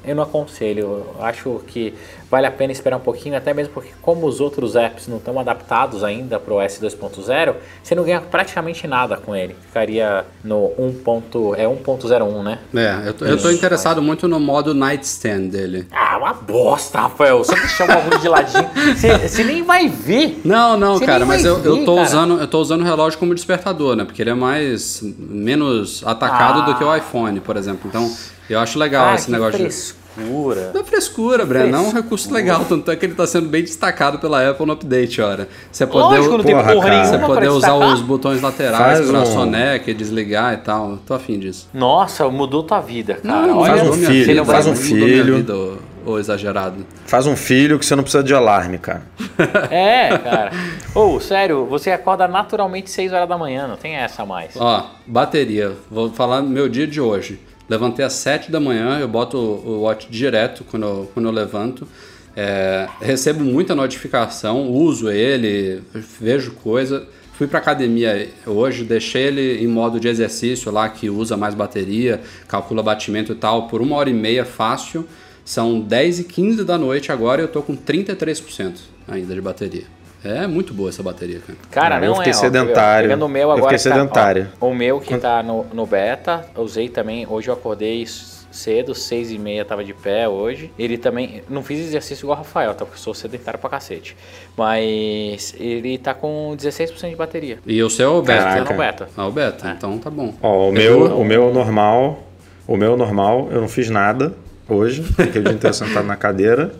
[0.06, 0.82] eu não aconselho.
[1.16, 1.94] Eu acho que
[2.30, 5.38] vale a pena esperar um pouquinho, até mesmo porque como os outros apps não estão
[5.38, 9.54] adaptados ainda para o S 2.0, você não ganha praticamente nada com ele.
[9.66, 11.04] Ficaria no 1.
[11.04, 12.58] Ponto, é 1.01, né?
[12.74, 15.86] É, eu tô, eu tô interessado muito no modo nightstand dele.
[15.92, 17.44] Ah, uma bosta, Rafael.
[17.44, 18.70] Só deixar o bagulho de ladinho.
[18.96, 20.40] Você nem vai ver.
[20.44, 22.06] Não, não, cara, mas eu, ver, eu tô cara.
[22.06, 24.04] usando, eu tô usando o relógio como despertador, né?
[24.04, 26.64] Porque ele é mais menos atacado ah.
[26.64, 27.82] do que o iPhone, por exemplo.
[27.88, 28.10] Então,
[28.48, 29.58] eu acho legal esse negócio.
[29.58, 30.70] Frescura frescura.
[30.72, 31.76] Não é frescura, Breno.
[31.76, 32.64] É um recurso legal.
[32.68, 35.48] Tanto é que ele está sendo bem destacado pela Apple no update, ora.
[35.72, 39.26] Você poder, Lógico, não tem Porra, você poder usar os botões laterais Faz para um-
[39.26, 40.98] soneca, desligar e tal.
[41.04, 41.68] Tô afim disso.
[41.74, 43.44] Noça, mudou tua vida, cara.
[43.48, 45.36] não, Olha, faz um mudou minha filho, vida, faz um mudou minha filho.
[45.36, 45.76] vida, ô-
[46.06, 46.86] ô exagerado.
[47.06, 49.02] Faz um filho que você não precisa de alarme, cara.
[49.68, 50.52] É, cara.
[50.94, 54.52] Ô, sério, você acorda naturalmente 6 horas da manhã, não tem essa mais.
[54.56, 55.72] Ó, bateria.
[55.90, 57.40] Vou falar meu dia de hoje.
[57.68, 61.88] Levantei às 7 da manhã, eu boto o watch direto quando eu, quando eu levanto.
[62.36, 65.82] É, recebo muita notificação, uso ele,
[66.20, 67.06] vejo coisa.
[67.34, 72.20] Fui pra academia hoje, deixei ele em modo de exercício lá, que usa mais bateria,
[72.46, 75.06] calcula batimento e tal, por uma hora e meia fácil.
[75.44, 79.84] São 10 e 15 da noite agora e eu tô com 33% ainda de bateria.
[80.24, 81.58] É muito boa essa bateria, cara.
[81.70, 82.34] Cara, Não, eu fiquei é.
[82.36, 83.08] ó, sedentário.
[83.10, 83.62] Pegando o meu Eu agora.
[83.64, 84.48] fiquei que tá- sedentário.
[84.60, 87.26] ó, o meu que tá no, no beta, eu usei também.
[87.28, 90.70] Hoje eu acordei cedo, seis e meia tava de pé hoje.
[90.78, 91.42] Ele também.
[91.48, 92.84] Não fiz exercício igual o Rafael, tá?
[92.86, 94.16] Porque eu sou sedentário pra cacete.
[94.56, 97.58] Mas ele tá com 16% de bateria.
[97.66, 98.42] E o seu é o beta?
[98.44, 98.64] Caraca.
[98.64, 99.08] Tá no beta.
[99.16, 100.32] Ah, o beta, então tá bom.
[100.40, 102.22] Ó, o Eu meu, vou- o meu normal,
[102.66, 104.32] o meu normal, eu não fiz nada
[104.68, 106.72] hoje, fiquei o dia inteiro sentado na cadeira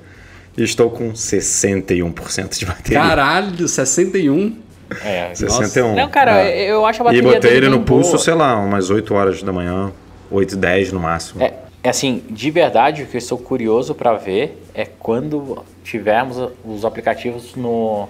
[0.56, 2.98] e estou com 61% de bateria.
[3.00, 4.56] Caralho, 61.
[5.04, 5.34] É.
[5.34, 5.94] 61.
[5.94, 6.70] Não, cara, É.
[6.70, 8.22] eu acho a E bateria botei dele ele no pulso, boa.
[8.22, 9.92] sei lá, umas 8 horas da manhã,
[10.30, 11.42] 8 e 10 no máximo.
[11.42, 16.36] É, é assim, de verdade, o que eu estou curioso para ver é quando tivermos
[16.64, 18.08] os aplicativos no,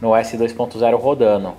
[0.00, 1.52] no S2.0 rodando,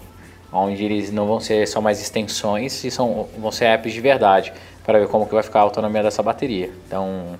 [0.51, 4.51] onde eles não vão ser só mais extensões e são, vão ser apps de verdade,
[4.85, 6.69] para ver como que vai ficar a autonomia dessa bateria.
[6.87, 7.37] Então,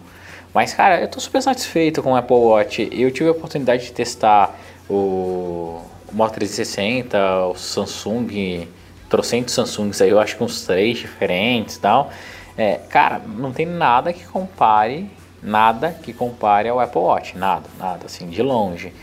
[0.55, 2.89] mas cara, eu estou super satisfeito com o Apple Watch.
[2.89, 4.57] Eu tive a oportunidade de testar
[4.89, 8.65] o, o Moto 360, o Samsung,
[9.09, 12.09] trocentos Samsungs aí, eu acho que uns três diferentes e tal.
[12.57, 15.11] É, cara, não tem nada que compare,
[15.43, 18.93] nada que compare ao Apple Watch, nada, nada, assim, de longe.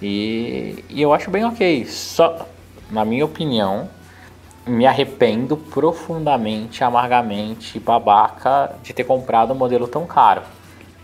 [0.00, 1.84] E, e eu acho bem ok.
[1.84, 2.48] Só,
[2.90, 3.86] na minha opinião,
[4.66, 10.40] me arrependo profundamente, amargamente, babaca de ter comprado um modelo tão caro.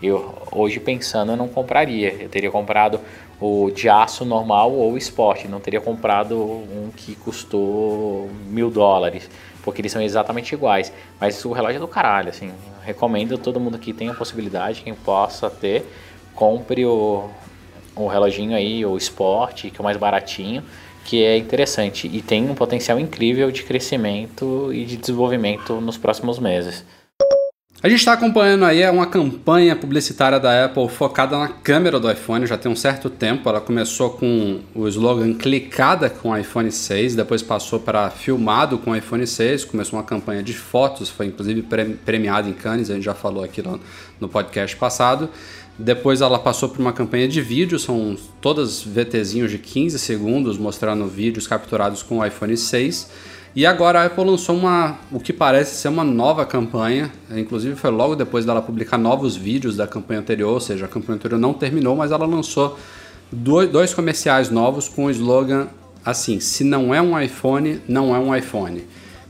[0.01, 2.13] Eu hoje pensando eu não compraria.
[2.13, 2.99] Eu teria comprado
[3.39, 5.47] o de aço normal ou esporte.
[5.47, 9.29] Não teria comprado um que custou mil dólares,
[9.63, 10.91] porque eles são exatamente iguais.
[11.19, 12.51] Mas o relógio é do caralho, assim.
[12.83, 15.85] Recomendo todo mundo que tenha a possibilidade, quem possa ter,
[16.33, 17.29] compre o,
[17.95, 20.63] o reloginho aí, o esporte, que é o mais baratinho,
[21.05, 26.39] que é interessante e tem um potencial incrível de crescimento e de desenvolvimento nos próximos
[26.39, 26.85] meses.
[27.81, 32.45] A gente está acompanhando aí uma campanha publicitária da Apple focada na câmera do iPhone
[32.45, 33.47] já tem um certo tempo.
[33.47, 38.91] Ela começou com o slogan clicada com o iPhone 6, depois passou para filmado com
[38.91, 42.95] o iPhone 6, começou uma campanha de fotos, foi inclusive pre- premiada em Cannes, a
[42.95, 43.79] gente já falou aqui no,
[44.19, 45.29] no podcast passado.
[45.77, 51.07] Depois ela passou por uma campanha de vídeo, são todas VTzinhos de 15 segundos mostrando
[51.07, 53.09] vídeos capturados com o iPhone 6.
[53.59, 57.89] E agora a Apple lançou uma, o que parece ser uma nova campanha, inclusive foi
[57.91, 61.53] logo depois dela publicar novos vídeos da campanha anterior, ou seja, a campanha anterior não
[61.53, 62.79] terminou, mas ela lançou
[63.29, 65.67] dois, comerciais novos com o slogan
[66.05, 68.81] assim: se não é um iPhone, não é um iPhone.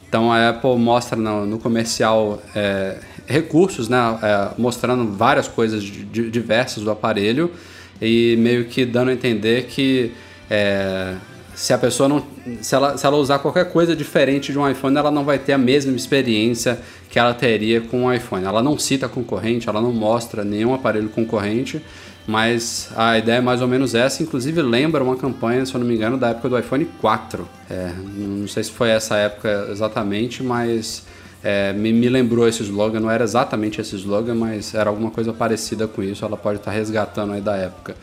[0.07, 6.03] Então a Apple mostra no, no comercial é, recursos, né, é, mostrando várias coisas di-
[6.03, 7.51] di- diversas do aparelho
[7.99, 10.11] e meio que dando a entender que
[10.51, 11.15] é,
[11.59, 12.23] se a pessoa não,
[12.61, 15.51] se ela, se ela usar qualquer coisa diferente de um iPhone, ela não vai ter
[15.51, 18.45] a mesma experiência que ela teria com o iPhone.
[18.45, 21.83] Ela não cita concorrente, ela não mostra nenhum aparelho concorrente,
[22.25, 24.23] mas a ideia é mais ou menos essa.
[24.23, 27.45] Inclusive lembra uma campanha, se eu não me engano, da época do iPhone 4.
[27.69, 31.03] É, não sei se foi essa época exatamente, mas
[31.43, 33.01] é, me, me lembrou esse slogan.
[33.01, 36.23] Não era exatamente esse slogan, mas era alguma coisa parecida com isso.
[36.23, 37.97] Ela pode estar resgatando aí da época.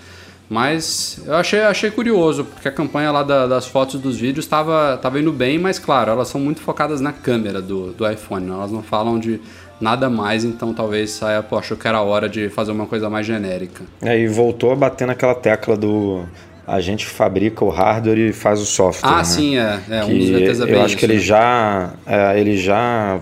[0.48, 4.44] Mas eu achei, achei curioso, porque a campanha lá da- das fotos e dos vídeos
[4.44, 8.46] estava tava indo bem, mas claro, elas são muito focadas na câmera do, do iPhone,
[8.46, 8.54] né?
[8.54, 9.40] elas não falam de
[9.80, 13.26] nada mais, então talvez a Apple achou que era hora de fazer uma coisa mais
[13.26, 13.82] genérica.
[14.00, 16.24] Aí voltou a bater naquela tecla do
[16.66, 19.08] a gente fabrica o hardware e faz o software.
[19.10, 19.24] Ah, né?
[19.24, 19.80] sim, é.
[19.90, 21.28] é um Que dos VTs é bem eu acho que isso, eles né?
[21.28, 23.18] já, é, eles já,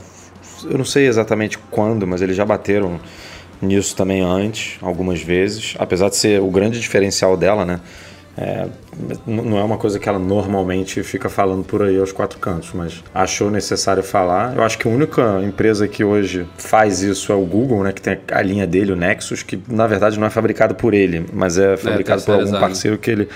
[0.64, 2.98] eu não sei exatamente quando, mas eles já bateram
[3.64, 7.80] nisso também antes, algumas vezes, apesar de ser o grande diferencial dela, né?
[8.36, 8.66] É,
[9.24, 13.02] não é uma coisa que ela normalmente fica falando por aí aos quatro cantos, mas
[13.14, 14.56] achou necessário falar.
[14.56, 17.92] Eu acho que a única empresa que hoje faz isso é o Google, né?
[17.92, 21.24] Que tem a linha dele, o Nexus, que na verdade não é fabricado por ele,
[21.32, 23.28] mas é fabricado por algum parceiro que ele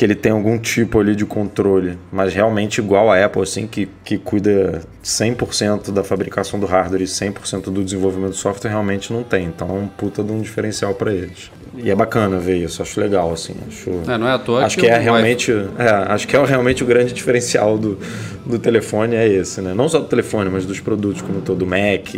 [0.00, 3.86] que ele tem algum tipo ali de controle, mas realmente igual a Apple, assim, que,
[4.02, 9.22] que cuida 100% da fabricação do hardware e 100% do desenvolvimento do software, realmente não
[9.22, 9.44] tem.
[9.44, 11.50] Então é um puta de um diferencial para eles.
[11.76, 13.52] E é bacana ver isso, acho legal, assim.
[13.68, 16.42] Acho, É, não é à toa acho que que é realmente, é, acho que é
[16.46, 17.98] realmente o grande diferencial do,
[18.46, 19.74] do telefone é esse, né?
[19.74, 22.08] Não só do telefone, mas dos produtos como todo, do Mac,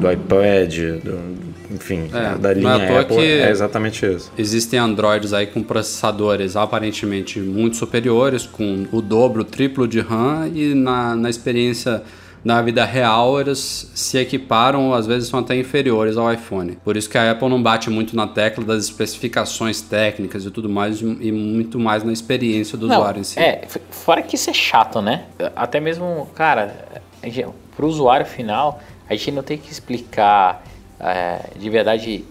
[0.00, 4.32] do iPad, do- enfim, É, da é linha Apple, que- é exatamente isso.
[4.36, 10.48] Existem Androids aí com processadores aparentemente muito superiores, com o dobro, o triplo de RAM,
[10.54, 12.02] e na, na experiência
[12.42, 16.78] na vida real eles se equiparam, ou às vezes são até inferiores ao iPhone.
[16.82, 20.66] Por isso que a Apple não bate muito na tecla das especificações técnicas e tudo
[20.68, 23.38] mais, e muito mais na experiência do Não, usuário em si.
[23.38, 25.24] É, fora que isso é chato, né?
[25.54, 26.74] Até mesmo, cara,
[27.22, 30.64] a gente- pro usuário final, a gente não tem que explicar
[31.00, 32.24] é, de verdade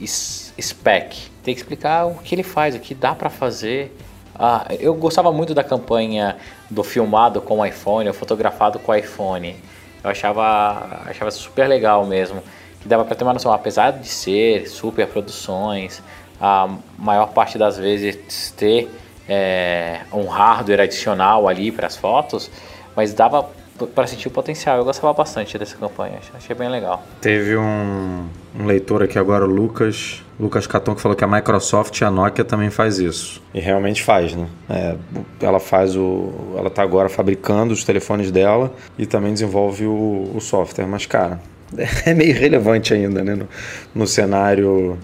[0.59, 1.29] spec.
[1.43, 3.95] Tem que explicar o que ele faz, o que dá pra fazer.
[4.35, 6.37] Ah, eu gostava muito da campanha
[6.69, 9.55] do filmado com o iPhone, ou fotografado com o iPhone.
[10.03, 12.41] Eu achava, achava super legal mesmo.
[12.79, 16.01] Que dava pra ter uma noção, apesar de ser super produções,
[16.39, 18.89] a maior parte das vezes ter
[19.27, 22.49] é, um hardware adicional ali para as fotos,
[22.95, 23.49] mas dava
[23.87, 24.77] para sentir o potencial.
[24.77, 27.03] Eu gostava bastante dessa campanha, ach- achei bem legal.
[27.21, 28.25] Teve um,
[28.59, 32.11] um leitor aqui agora, o Lucas, Lucas Caton, que falou que a Microsoft e a
[32.11, 33.41] Nokia também faz isso.
[33.53, 34.47] E realmente faz, né?
[34.69, 34.95] É,
[35.41, 36.31] ela faz o.
[36.57, 40.85] Ela tá agora fabricando os telefones dela e também desenvolve o, o software.
[40.87, 41.39] Mas, cara,
[42.05, 43.35] é meio irrelevante ainda, né?
[43.35, 43.47] No,
[43.93, 44.97] no cenário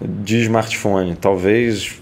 [0.00, 1.16] de smartphone.
[1.16, 2.00] Talvez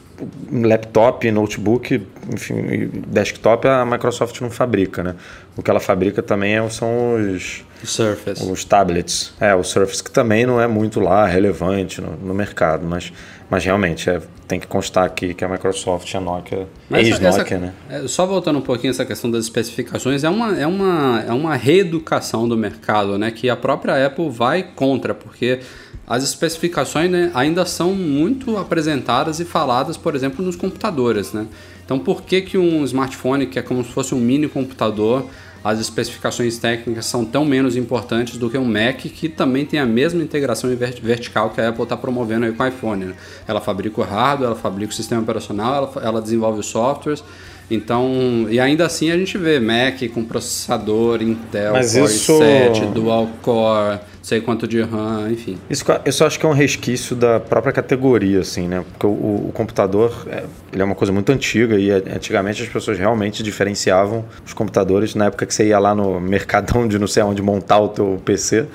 [0.52, 5.14] laptop, notebook, enfim, desktop a Microsoft não fabrica, né?
[5.56, 8.42] O que ela fabrica também é- são os Surface.
[8.50, 9.32] os tablets.
[9.40, 13.12] É, o Surface que também não é muito lá relevante no, no mercado, mas,
[13.50, 17.72] mas realmente é, tem que constar aqui que a Microsoft e a Nokia, ex-Nokia, né?
[17.90, 21.54] é, só voltando um pouquinho essa questão das especificações, é uma, é, uma, é uma
[21.56, 23.30] reeducação do mercado, né?
[23.30, 25.60] Que a própria Apple vai contra, porque
[26.06, 31.46] as especificações né, ainda são muito apresentadas e faladas, por exemplo, nos computadores, né?
[31.84, 35.26] Então, por que, que um smartphone, que é como se fosse um mini computador,
[35.62, 39.86] as especificações técnicas são tão menos importantes do que um Mac, que também tem a
[39.86, 43.06] mesma integração vert- vertical que a Apple está promovendo aí com o iPhone.
[43.06, 43.14] né?
[43.48, 47.24] Ela fabrica o hardware, ela fabrica o sistema operacional, ela, ela desenvolve os softwares.
[47.70, 52.86] Então, e ainda assim a gente vê Mac com processador Intel Mas Core isso- 7,
[52.86, 55.56] Dual Core, sei quanto de RAM, enfim.
[55.70, 58.84] Isso eu só acho que é um resquício da própria categoria, assim, né?
[58.92, 59.10] Porque o,
[59.48, 63.42] o- computador é, ele é uma coisa muito antiga e é, antigamente as pessoas realmente
[63.42, 65.14] diferenciavam os computadores.
[65.14, 68.20] Na época que você ia lá no mercadão de não sei onde montar o teu
[68.24, 68.66] PC,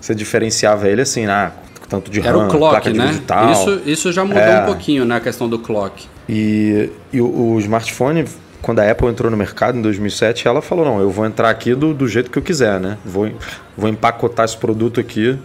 [0.00, 1.52] você diferenciava ele assim, ah,
[1.88, 3.06] tanto de Era RAM, o clock, placa né?
[3.08, 3.52] digital.
[3.52, 4.62] Isso, isso já mudou É.
[4.62, 6.06] um pouquinho na questão do clock.
[6.28, 8.24] E, e o, o smartphone,
[8.60, 11.74] quando a Apple entrou no mercado em 2007, ela falou: não, eu vou entrar aqui
[11.74, 12.98] do, do jeito que eu quiser, né?
[13.04, 13.30] Vou,
[13.76, 15.38] vou empacotar esse produto aqui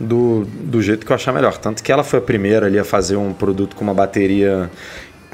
[0.00, 1.56] do, do jeito que eu achar melhor.
[1.58, 4.70] Tanto que ela foi a primeira ali a fazer um produto com uma bateria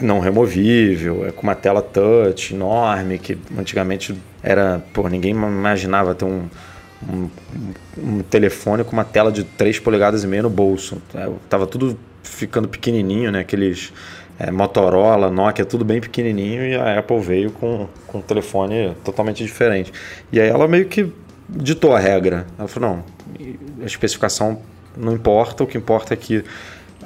[0.00, 4.82] não removível, é, com uma tela touch enorme, que antigamente era.
[4.92, 6.46] Pô, ninguém imaginava ter um.
[7.08, 7.30] Um,
[7.96, 11.00] um telefone com uma tela de 3 polegadas e meia no bolso.
[11.14, 13.38] É, Tava tudo ficando pequenininho, né?
[13.38, 13.92] Aqueles
[14.38, 19.42] é, Motorola, Nokia, tudo bem pequenininho e a Apple veio com, com um telefone totalmente
[19.42, 19.92] diferente.
[20.32, 21.12] E aí ela meio que
[21.48, 22.46] ditou a regra.
[22.58, 23.04] Ela falou, não,
[23.82, 24.60] a especificação
[24.96, 26.44] não importa, o que importa é que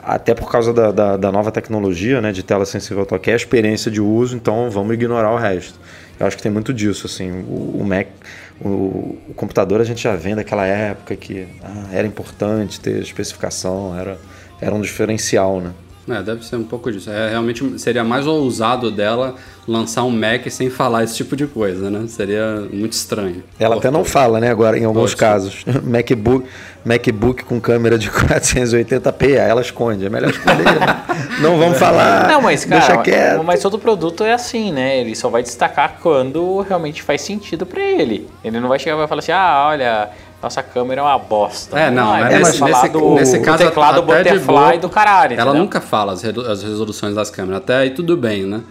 [0.02, 3.36] até por causa da, da, da nova tecnologia, né, de tela sensível toque, é a
[3.36, 5.78] experiência de uso, então vamos ignorar o resto.
[6.18, 8.08] Eu acho que tem muito disso, assim, o, o Mac,
[8.60, 13.98] o, o computador a gente já vem daquela época que ah, era importante ter especificação,
[13.98, 14.18] era,
[14.60, 15.72] era um diferencial, né?
[16.08, 17.08] É, deve ser um pouco disso.
[17.10, 19.36] É, realmente seria mais ousado dela
[19.68, 22.04] lançar um Mac sem falar esse tipo de coisa, né?
[22.08, 23.44] Seria muito estranho.
[23.58, 25.16] Ela até não fala, né, agora, em alguns Pode.
[25.16, 25.64] casos.
[25.84, 26.44] MacBook,
[26.84, 30.04] MacBook com câmera de 480p, aí ela esconde.
[30.06, 30.64] É melhor esconder.
[30.64, 31.02] né?
[31.40, 32.26] não vamos falar.
[32.28, 33.44] Não, mas deixa cara, quieto.
[33.44, 34.98] mas todo produto é assim, né?
[34.98, 38.28] Ele só vai destacar quando realmente faz sentido pra ele.
[38.44, 40.10] Ele não vai chegar e vai falar assim: "Ah, olha,
[40.42, 41.78] nossa câmera é uma bosta".
[41.78, 44.88] É, não, ele mas vai nesse, do, nesse caso teclado até de butterfly boa, do
[44.90, 45.62] caralho, Ela entendeu?
[45.62, 48.62] nunca fala as, resoluções das câmeras, até aí tudo bem, né?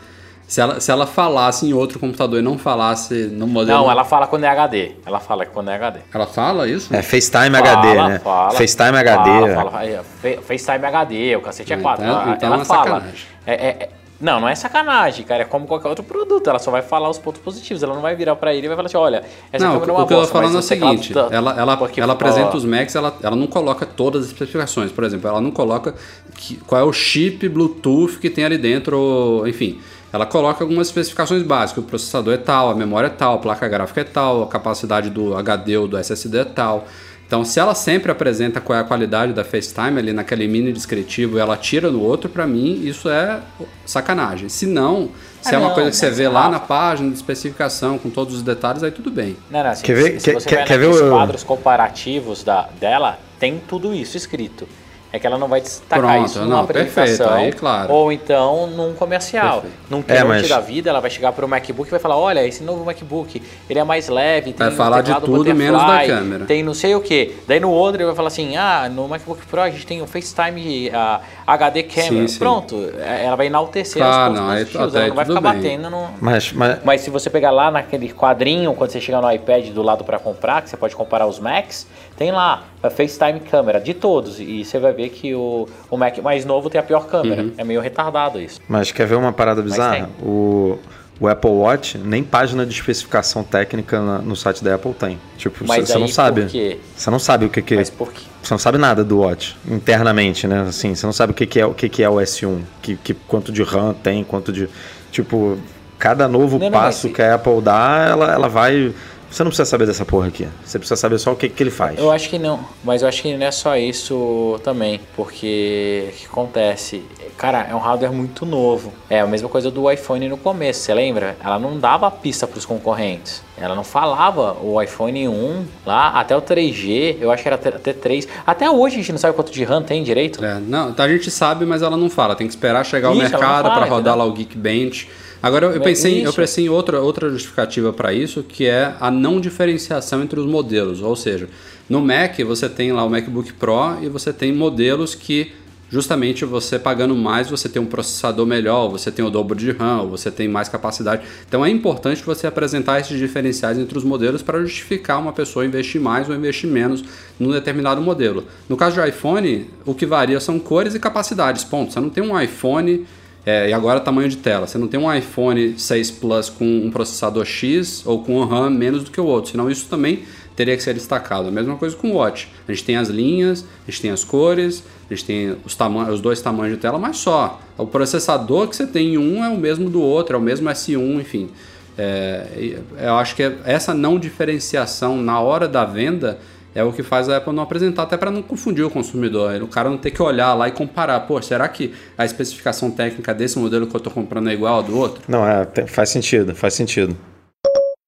[0.48, 3.80] Se ela, se ela falasse em outro computador e não falasse no modelo...
[3.84, 4.92] Não, ela fala quando é HD.
[5.06, 6.00] Ela fala quando é HD.
[6.14, 6.94] Ela fala isso?
[6.94, 8.20] É FaceTime Fala, HD, né?
[8.20, 9.30] fala, FaceTime HD.
[9.30, 12.04] Fala, fala, aí, Fa- FaceTime HD, o cacete é Ah, 4.
[12.04, 13.04] então- ela então ela é fala.
[13.48, 13.90] É, é- é-
[14.22, 15.42] não, não é sacanagem, cara.
[15.42, 16.50] É como qualquer outro produto.
[16.50, 17.82] Ela só vai falar os pontos positivos.
[17.84, 19.94] Ela não vai virar pra ele e vai falar assim: olha, essa não, câmera é
[19.94, 22.14] o uma que eu tô bosta, falando é o seguinte, tá- ela, ela, ela fala-
[22.14, 24.92] apresenta os Macs, ela, ela não coloca todas as especificações.
[24.92, 25.96] Por exemplo, ela não coloca
[26.36, 29.80] que- qual é o chip Bluetooth que tem ali dentro, ou, enfim.
[30.14, 31.84] ela coloca algumas especificações básicas.
[31.84, 35.10] O processador é tal, a memória é tal, a placa gráfica é tal, a capacidade
[35.10, 36.86] do HD ou do SSD é tal.
[37.32, 41.38] Então, se ela sempre apresenta qual é a qualidade da FaceTime ali naquele mini descritivo
[41.38, 43.40] e ela tira do outro, para mim isso é
[43.86, 44.50] sacanagem.
[44.50, 45.10] Se não,
[45.42, 47.98] se Ah, é uma não, coisa que você mas vê lá na página de especificação
[47.98, 49.38] com todos os detalhes, aí tudo bem.
[49.50, 51.10] Não, não, assim, Quer ver- se, quer- se você quer- vai quer ver naqueles o-
[51.10, 54.68] quadros comparativos da, dela, tem tudo isso escrito.
[55.14, 57.28] É que ela não vai destacar Pronto, isso não, numa apresentação.
[57.28, 57.92] perfeito, aí, claro.
[57.94, 59.62] Ou então num comercial.
[59.62, 59.76] Perfeito.
[59.90, 62.64] Num keynote mas- da vida, ela vai chegar pro MacBook e vai falar, olha, esse
[62.64, 66.46] novo MacBook, ele é mais leve, tem Vai um falar de tudo, menos da câmera.
[66.46, 67.36] Tem não sei o que.
[67.46, 70.08] Daí no outro ele vai falar assim, ah, no MacBook Pro a gente tem o
[70.08, 72.08] FaceTime ah, HD Camera.
[72.10, 72.40] Sim, sim.
[72.40, 75.54] Pronto, é- ela vai enaltecer Claro, os pontos não, aí- ela não vai ficar bem.
[75.54, 76.10] batendo no...
[76.22, 79.82] Mas, mas, Mas se você pegar lá naquele quadrinho, quando você chegar no iPad do
[79.82, 81.86] lado para comprar, que você pode comparar os Macs,
[82.16, 84.40] tem lá a FaceTime câmera de todos.
[84.40, 87.44] E você vai ver que o, o Mac mais novo tem a pior câmera.
[87.44, 87.54] Uhum.
[87.58, 88.60] É meio retardado isso.
[88.68, 90.10] mas quer ver uma parada bizarra?
[90.22, 90.78] O,
[91.20, 95.20] o Apple Watch, nem página de especificação técnica na- no site da Apple tem.
[95.38, 96.42] Tipo, você não sabe.
[96.42, 96.80] por quê?
[96.96, 97.76] Você não sabe o que que...
[97.76, 98.22] Mas por quê?
[98.42, 100.62] Você não sabe nada do Watch internamente, né?
[100.68, 102.96] Assim, você não sabe o que, que é o que, que é o S1, que,
[102.96, 104.68] que quanto de RAM tem, quanto de
[105.12, 105.58] tipo
[106.00, 108.92] cada novo Não, não, passo mas- que a Apple dá, ela, ela vai.
[109.32, 110.46] Você não precisa saber dessa porra aqui.
[110.64, 111.98] Você precisa saber só o que, que ele faz.
[111.98, 116.16] Eu acho que não, mas eu acho que não é só isso também, porque o
[116.18, 117.04] que acontece?
[117.38, 118.94] Cara, é um hardware muito novo.
[119.10, 121.38] É a mesma coisa do iPhone no começo, você lembra?
[121.44, 123.42] Ela não dava pista para os concorrentes.
[123.58, 127.70] Ela não falava o iPhone 1 lá, até o 3G, eu acho que era até-
[127.70, 128.28] até 3.
[128.46, 130.44] Até hoje a gente não sabe quanto de RAM tem direito.
[130.44, 132.36] É, não, a gente sabe, mas ela não fala.
[132.36, 134.16] Tem que esperar chegar ao Isso, mercado para rodar entendeu?
[134.18, 135.08] lá o Geekbench.
[135.42, 139.10] Agora eu É pensei, eu pensei em outra, outra justificativa para isso, que é a
[139.10, 141.02] não diferenciação entre os modelos.
[141.02, 141.50] Ou seja,
[141.90, 145.52] no Mac você tem lá o MacBook Pro e você tem modelos que
[145.90, 150.08] justamente você pagando mais, você tem um processador melhor, você tem o dobro de RAM,
[150.08, 151.24] você tem mais capacidade.
[151.46, 156.00] Então é importante você apresentar esses diferenciais entre os modelos para justificar uma pessoa investir
[156.00, 157.04] mais ou investir menos
[157.38, 158.46] num determinado modelo.
[158.70, 161.64] No caso de iPhone, o que varia são cores e capacidades.
[161.66, 161.92] Ponto.
[161.92, 163.06] Você não tem um iPhone
[163.46, 164.68] é, e agora tamanho de tela.
[164.68, 168.70] Você não tem um iPhone 6 Plus com um processador X ou com um RAM
[168.70, 169.52] menos do que o outro.
[169.52, 170.24] Senão isso também
[170.56, 171.48] teria que ser destacado.
[171.48, 172.50] A mesma coisa com o Watch.
[172.68, 176.16] A gente tem as linhas, a gente tem as cores, a gente tem os, tamanhos,
[176.16, 177.60] os dois tamanhos de tela, mas só.
[177.78, 180.70] O processador que você tem em um é o mesmo do outro, é o mesmo
[180.70, 181.50] S1, enfim.
[181.98, 186.40] É, eu acho que essa não diferenciação na hora da venda
[186.74, 189.62] é o que faz a Apple não apresentar, até para não confundir o consumidor.
[189.62, 191.20] O cara não ter que olhar lá e comparar.
[191.22, 194.84] Pô, será que a especificação técnica desse modelo que eu estou comprando é igual ao
[194.84, 195.22] do outro?
[195.28, 197.16] Não, é, faz sentido, faz sentido.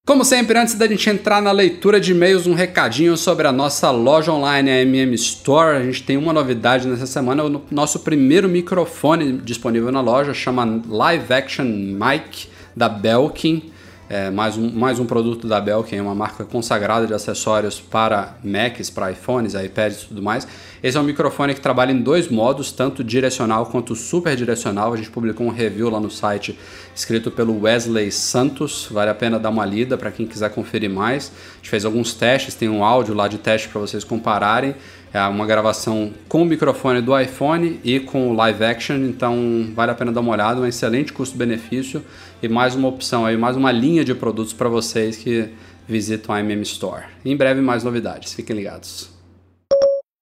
[0.05, 3.89] Como sempre, antes da gente entrar na leitura de e-mails, um recadinho sobre a nossa
[3.89, 5.77] loja online, a MM Store.
[5.77, 10.81] A gente tem uma novidade nessa semana, o nosso primeiro microfone disponível na loja, chama
[10.89, 13.71] Live Action Mic da Belkin.
[14.09, 18.89] É, mais, um, mais um produto da Belkin, uma marca consagrada de acessórios para Macs,
[18.89, 20.45] para iPhones, iPads e tudo mais.
[20.83, 24.93] Esse é um microfone que trabalha em dois modos, tanto direcional quanto super direcional.
[24.93, 26.59] A gente publicou um review lá no site
[26.93, 31.31] escrito pelo Wesley Santos, vale a pena dar uma lida para quem quiser conferir mais.
[31.53, 34.75] A gente fez alguns testes, tem um áudio lá de teste para vocês compararem.
[35.13, 39.91] É uma gravação com o microfone do iPhone e com o live action, então vale
[39.91, 42.03] a pena dar uma olhada, um excelente custo-benefício
[42.41, 45.49] e mais uma opção aí, mais uma linha de produtos para vocês que
[45.87, 47.03] visitam a MM Store.
[47.23, 49.11] Em breve mais novidades, fiquem ligados.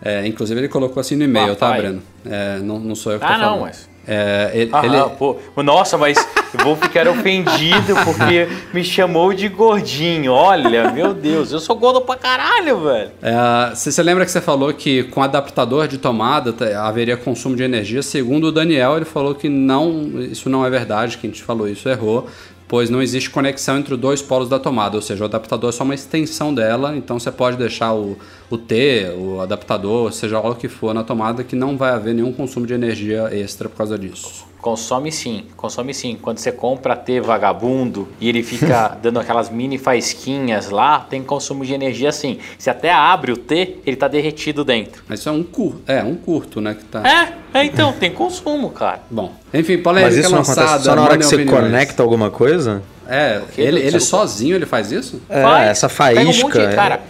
[0.05, 1.81] Eh, inclusive ele colocou assim no e-mail, Ah, tá, pai.
[1.81, 2.03] Breno?
[2.27, 3.61] Eh, não, não sou eu que Ah, tô não, falando.
[3.63, 6.19] mas- Eh, ele, Ah, ele- pô, nossa, mas
[6.59, 10.33] eu vou ficar ofendido porque me chamou de gordinho.
[10.33, 13.11] Olha, meu Deus, eu sou gordo pra caralho, velho.
[13.23, 17.55] É, você você lembra que você falou que com adaptador de tomada te- haveria consumo
[17.55, 18.03] de energia?
[18.03, 21.69] Segundo o Daniel, ele falou que não, isso não é verdade, que a gente falou
[21.69, 22.27] isso errou,
[22.73, 25.73] pois não existe conexão entre os dois polos da tomada, ou seja, o adaptador é
[25.73, 28.17] só uma extensão dela, então você pode deixar o,
[28.49, 32.33] o T, o adaptador, seja o que for na tomada, que não vai haver nenhum
[32.33, 34.47] consumo de energia extra por causa disso.
[34.63, 36.17] Consome sim, consome sim.
[36.23, 41.67] Quando você compra T vagabundo e ele fica dando aquelas mini faisquinhas lá, tem consumo
[41.67, 42.39] de energia sim.
[42.57, 45.03] Você até abre o T, ele tá derretido dentro.
[45.09, 47.03] Mas isso é um curto, é um curto, né, que tá...
[47.05, 49.01] É, é então, tem consumo, cara.
[49.11, 52.31] Bom, enfim, polêmica Mas isso não lançada, acontece só na hora que você conecta alguma
[52.31, 52.83] coisa?
[53.09, 55.21] É, ele, ele sozinho ele faz isso?
[55.29, 56.69] É, Faz, essa pega um monte faísca.
[56.69, 57.01] de- cara,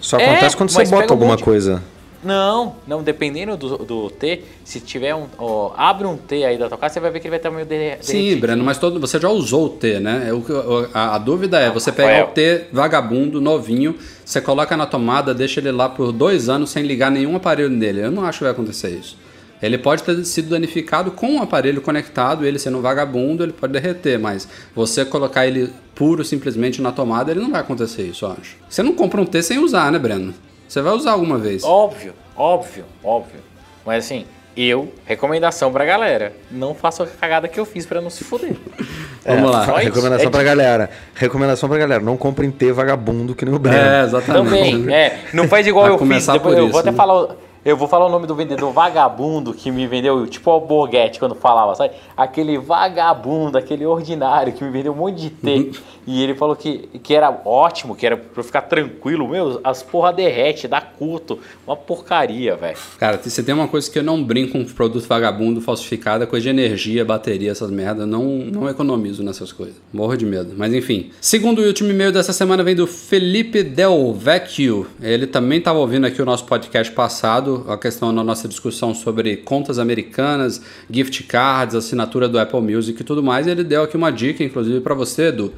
[0.00, 1.82] Só É, acontece quando você bota um alguma monte- coisa.
[2.22, 5.26] Não, não, dependendo do, do T, se tiver um.
[5.38, 7.50] ó, abre um T aí da tua casa, você vai ver que ele vai estar
[7.50, 8.40] meio derre- Sim, derretido.
[8.40, 10.26] Breno, mas todo, você já usou o T, né?
[10.28, 12.26] É o- a, a dúvida é, você pegar Rafael.
[12.28, 16.84] o T vagabundo, novinho, você coloca na tomada, deixa ele lá por dois anos sem
[16.84, 18.00] ligar nenhum aparelho nele.
[18.02, 19.16] Eu não acho que vai acontecer isso.
[19.60, 23.72] Ele pode ter sido danificado com o aparelho conectado, ele sendo um vagabundo, ele pode
[23.72, 28.32] derreter, mas você colocar ele puro simplesmente na tomada, ele não vai acontecer isso, eu
[28.32, 28.56] acho.
[28.68, 30.34] Você não compra um T sem usar, né, Breno?
[30.72, 31.62] Você vai usar alguma vez.
[31.64, 33.40] Óbvio, óbvio, óbvio.
[33.84, 34.24] Mas assim,
[34.56, 38.56] eu, recomendação pra galera, não faça a cagada que eu fiz pra não se fuder.
[39.22, 39.66] Vamos lá.
[39.76, 40.88] Recomendação É pra de- galera.
[41.14, 42.02] Recomendação pra galera.
[42.02, 43.76] Não comprem T vagabundo que nem o Breno.
[43.76, 44.44] É, exatamente.
[44.46, 45.18] Também, é.
[45.34, 46.26] Não faz igual eu fiz.
[46.26, 46.96] Depois, eu isso, vou até né?
[46.96, 47.36] falar.
[47.64, 51.36] Eu vou falar o nome do vendedor vagabundo que me vendeu, tipo o Borghetti quando
[51.36, 51.94] falava, sabe?
[52.16, 55.54] Aquele vagabundo, aquele ordinário que me vendeu um monte de T.
[55.54, 55.70] Uhum.
[56.04, 59.28] e ele falou que, que era ótimo, que era pra eu ficar tranquilo.
[59.28, 61.38] Meu, as porra derrete, dá curto.
[61.64, 62.76] Uma porcaria, velho.
[62.98, 66.42] Cara, você tem uma coisa que eu não brinco com produto vagabundo, falsificado, é coisa
[66.42, 68.08] de energia, bateria, essas merdas.
[68.08, 69.76] Não, não economizo nessas coisas.
[69.92, 70.52] Morro de medo.
[70.56, 71.10] Mas enfim.
[71.20, 74.88] Segundo e último e-mail dessa semana vem do Felipe Del Vecchio.
[75.00, 79.36] Ele também estava ouvindo aqui o nosso podcast passado, a questão na nossa discussão sobre
[79.38, 83.46] contas americanas, gift cards, assinatura do Apple Music e tudo mais.
[83.46, 85.52] Ele deu aqui uma dica, inclusive, para você, Edu.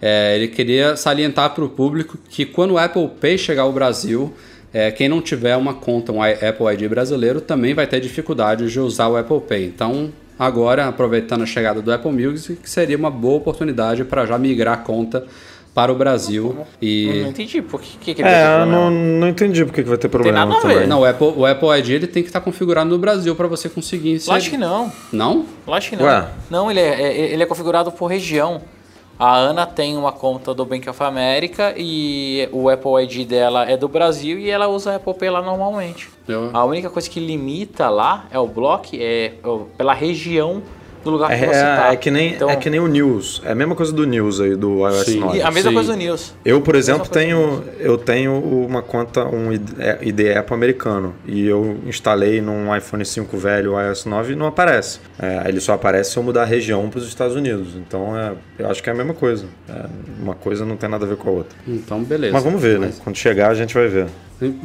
[0.00, 4.32] É, ele queria salientar para o público que quando o Apple Pay chegar ao Brasil,
[4.72, 8.78] é, quem não tiver uma conta, um Apple ID brasileiro, também vai ter dificuldade de
[8.78, 9.64] usar o Apple Pay.
[9.64, 14.74] Então, agora, aproveitando a chegada do Apple Music, seria uma boa oportunidade para já migrar
[14.74, 15.26] a conta
[15.76, 16.46] para o Brasil.
[16.46, 17.28] Eu Não E.
[17.28, 19.98] entendi por que, que, que ele tem É, não, não entendi por que que vai
[19.98, 20.72] ter problema nada a ver.
[20.74, 20.86] também.
[20.88, 23.68] Não, o Apple, o Apple ID ele tem que estar configurado no Brasil para você
[23.68, 24.32] conseguir inserir.
[24.32, 24.90] Lógico que não.
[25.12, 25.44] Não?
[25.66, 26.08] Lógico que não.
[26.10, 26.28] Ué?
[26.48, 28.62] Não, ele é, é- ele é configurado por região.
[29.18, 33.76] A Ana tem uma conta do Bank of America e o Apple ID dela é
[33.76, 36.08] do Brasil e ela usa a Apple Pay lá normalmente.
[36.26, 39.32] Eu- A única coisa que limita lá é o bloco, é, é
[39.76, 40.62] pela região
[41.06, 41.92] do lugar que É, você tá.
[41.92, 43.40] é que nem, Então, é que nem o News.
[43.44, 45.20] É a mesma coisa do News aí, do iOS Sim.
[45.20, 45.38] 9.
[45.38, 45.74] e a mesma Sim.
[45.74, 46.34] coisa do News.
[46.44, 51.14] Eu, por exemplo, tenho, eu tenho uma conta, um ID é, ID Apple americano.
[51.26, 55.00] E eu instalei num iPhone 5 velho o iOS 9 e não aparece.
[55.18, 57.68] É, ele só aparece se eu mudar a região para os Estados Unidos.
[57.76, 59.46] Então, é, eu acho que é a mesma coisa.
[59.68, 59.86] É,
[60.20, 61.56] uma coisa não tem nada a ver com a outra.
[61.66, 62.32] Então, beleza.
[62.32, 62.90] Mas vamos ver, né?
[63.02, 64.06] Quando chegar, a gente vai ver.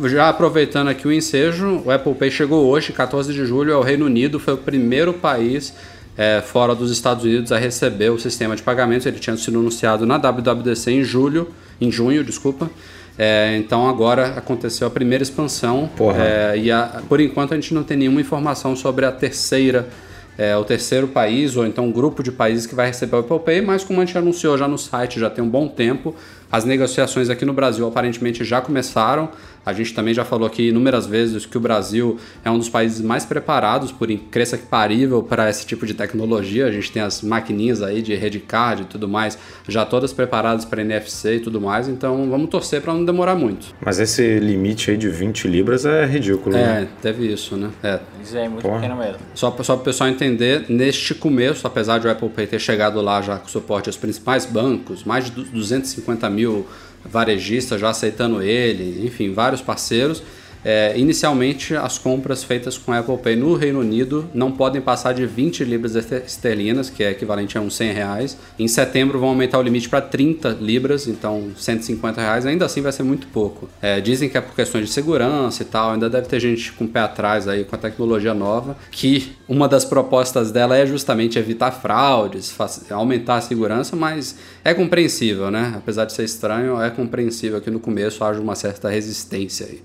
[0.09, 4.05] Já aproveitando aqui o ensejo, o Apple Pay chegou hoje, 14 de julho, ao Reino
[4.05, 5.73] Unido, foi o primeiro país
[6.21, 9.07] é, fora dos Estados Unidos a receber o sistema de pagamentos.
[9.07, 11.47] Ele tinha sido anunciado na WWDC em julho,
[11.79, 12.69] em junho, desculpa.
[13.17, 16.23] É, então agora aconteceu a primeira expansão Porra.
[16.23, 19.89] é, e a- por enquanto a gente não tem nenhuma informação sobre a terceira,
[20.37, 23.39] é, o terceiro país ou então um grupo de países que vai receber o Apple
[23.39, 26.15] Pay, mas como a gente anunciou já no site já tem um bom tempo,
[26.51, 29.29] as negociações aqui no Brasil aparentemente já começaram.
[29.65, 32.99] A gente também já falou aqui inúmeras vezes que o Brasil é um dos países
[33.01, 36.65] mais preparados, por incrível que parível, para esse tipo de tecnologia.
[36.65, 39.37] A gente tem as maquininhas aí de rede card e tudo mais,
[39.67, 41.87] já todas preparadas para NFC e tudo mais.
[41.87, 43.67] Então vamos torcer para não demorar muito.
[43.85, 46.83] Mas esse limite aí de 20 libras é ridículo, né?
[46.83, 47.69] É, teve isso, né?
[47.83, 48.79] É, Isso é muito Porra.
[48.79, 49.17] pequeno mesmo.
[49.35, 53.21] Só para o pessoal entender, neste começo, apesar de o Apple Pay ter chegado lá
[53.21, 56.65] já com suporte aos principais bancos, mais de du- 250 mil
[57.05, 60.23] varejistas já aceitando ele, enfim, vários parceiros.
[60.63, 65.25] É, inicialmente, as compras feitas com Apple Pay no Reino Unido não podem passar de
[65.25, 68.37] 20 libras ester- esterlinas, que é equivalente a uns 100 reais.
[68.59, 72.45] Em setembro vão aumentar o limite para 30 libras, então 150 reais.
[72.45, 73.69] Ainda assim vai ser muito pouco.
[73.81, 75.91] É, dizem que é por questões de segurança e tal.
[75.93, 79.67] Ainda deve ter gente com o pé atrás aí com a tecnologia nova, que uma
[79.67, 82.55] das propostas dela é justamente evitar fraudes,
[82.89, 85.73] aumentar a segurança, mas é compreensível, né?
[85.75, 89.81] Apesar de ser estranho, é compreensível que no começo haja uma certa resistência aí.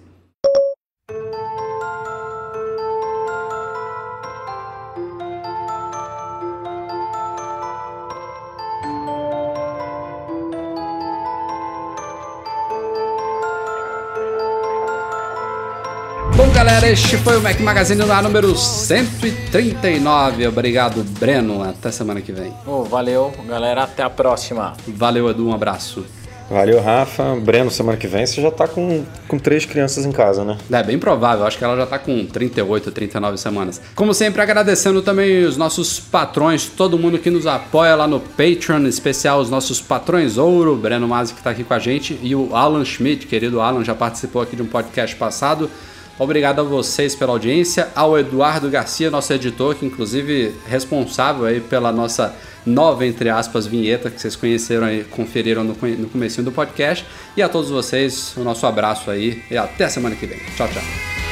[16.67, 20.49] Galera, este foi o Mac Magazine no ar número 139.
[20.49, 21.63] Obrigado, Breno.
[21.63, 22.53] Até semana que vem.
[22.67, 23.85] Ô, valeu, galera.
[23.85, 24.73] Até a próxima.
[24.85, 25.47] Valeu, Edu.
[25.47, 26.05] Um abraço.
[26.51, 27.37] Valeu, Rafa.
[27.37, 30.59] Breno, semana que vem você já tá com, com três crianças em casa, né?
[30.73, 33.81] É bem provável, acho que ela já tá com 38, 39 semanas.
[33.95, 38.81] Como sempre, agradecendo também os nossos patrões, todo mundo que nos apoia lá no Patreon,
[38.81, 42.19] em especial os nossos patrões ouro, o Breno Mazzi que tá aqui com a gente,
[42.21, 45.71] e o Alan Schmidt, querido Alan, já participou aqui de um podcast passado.
[46.19, 51.93] Obrigado a vocês pela audiência, ao Eduardo Garcia, nosso editor, que inclusive responsável aí pela
[51.93, 57.05] nossa nova, entre aspas, vinheta que vocês conheceram e conferiram no, no comecinho do podcast.
[57.37, 60.39] E a todos vocês, o nosso abraço aí e até a semana que vem.
[60.57, 61.26] Tchau, tchau.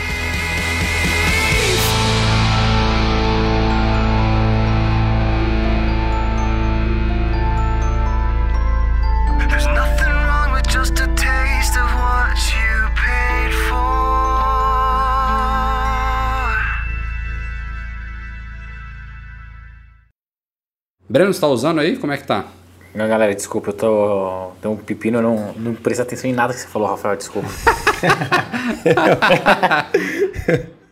[21.14, 21.96] Breno, você tá usando aí?
[21.96, 22.46] Como é que tá?
[22.92, 24.50] Não, galera, desculpa, eu tô.
[24.60, 27.48] Tem um pepino, eu não, não prestei atenção em nada que você falou, Rafael, desculpa.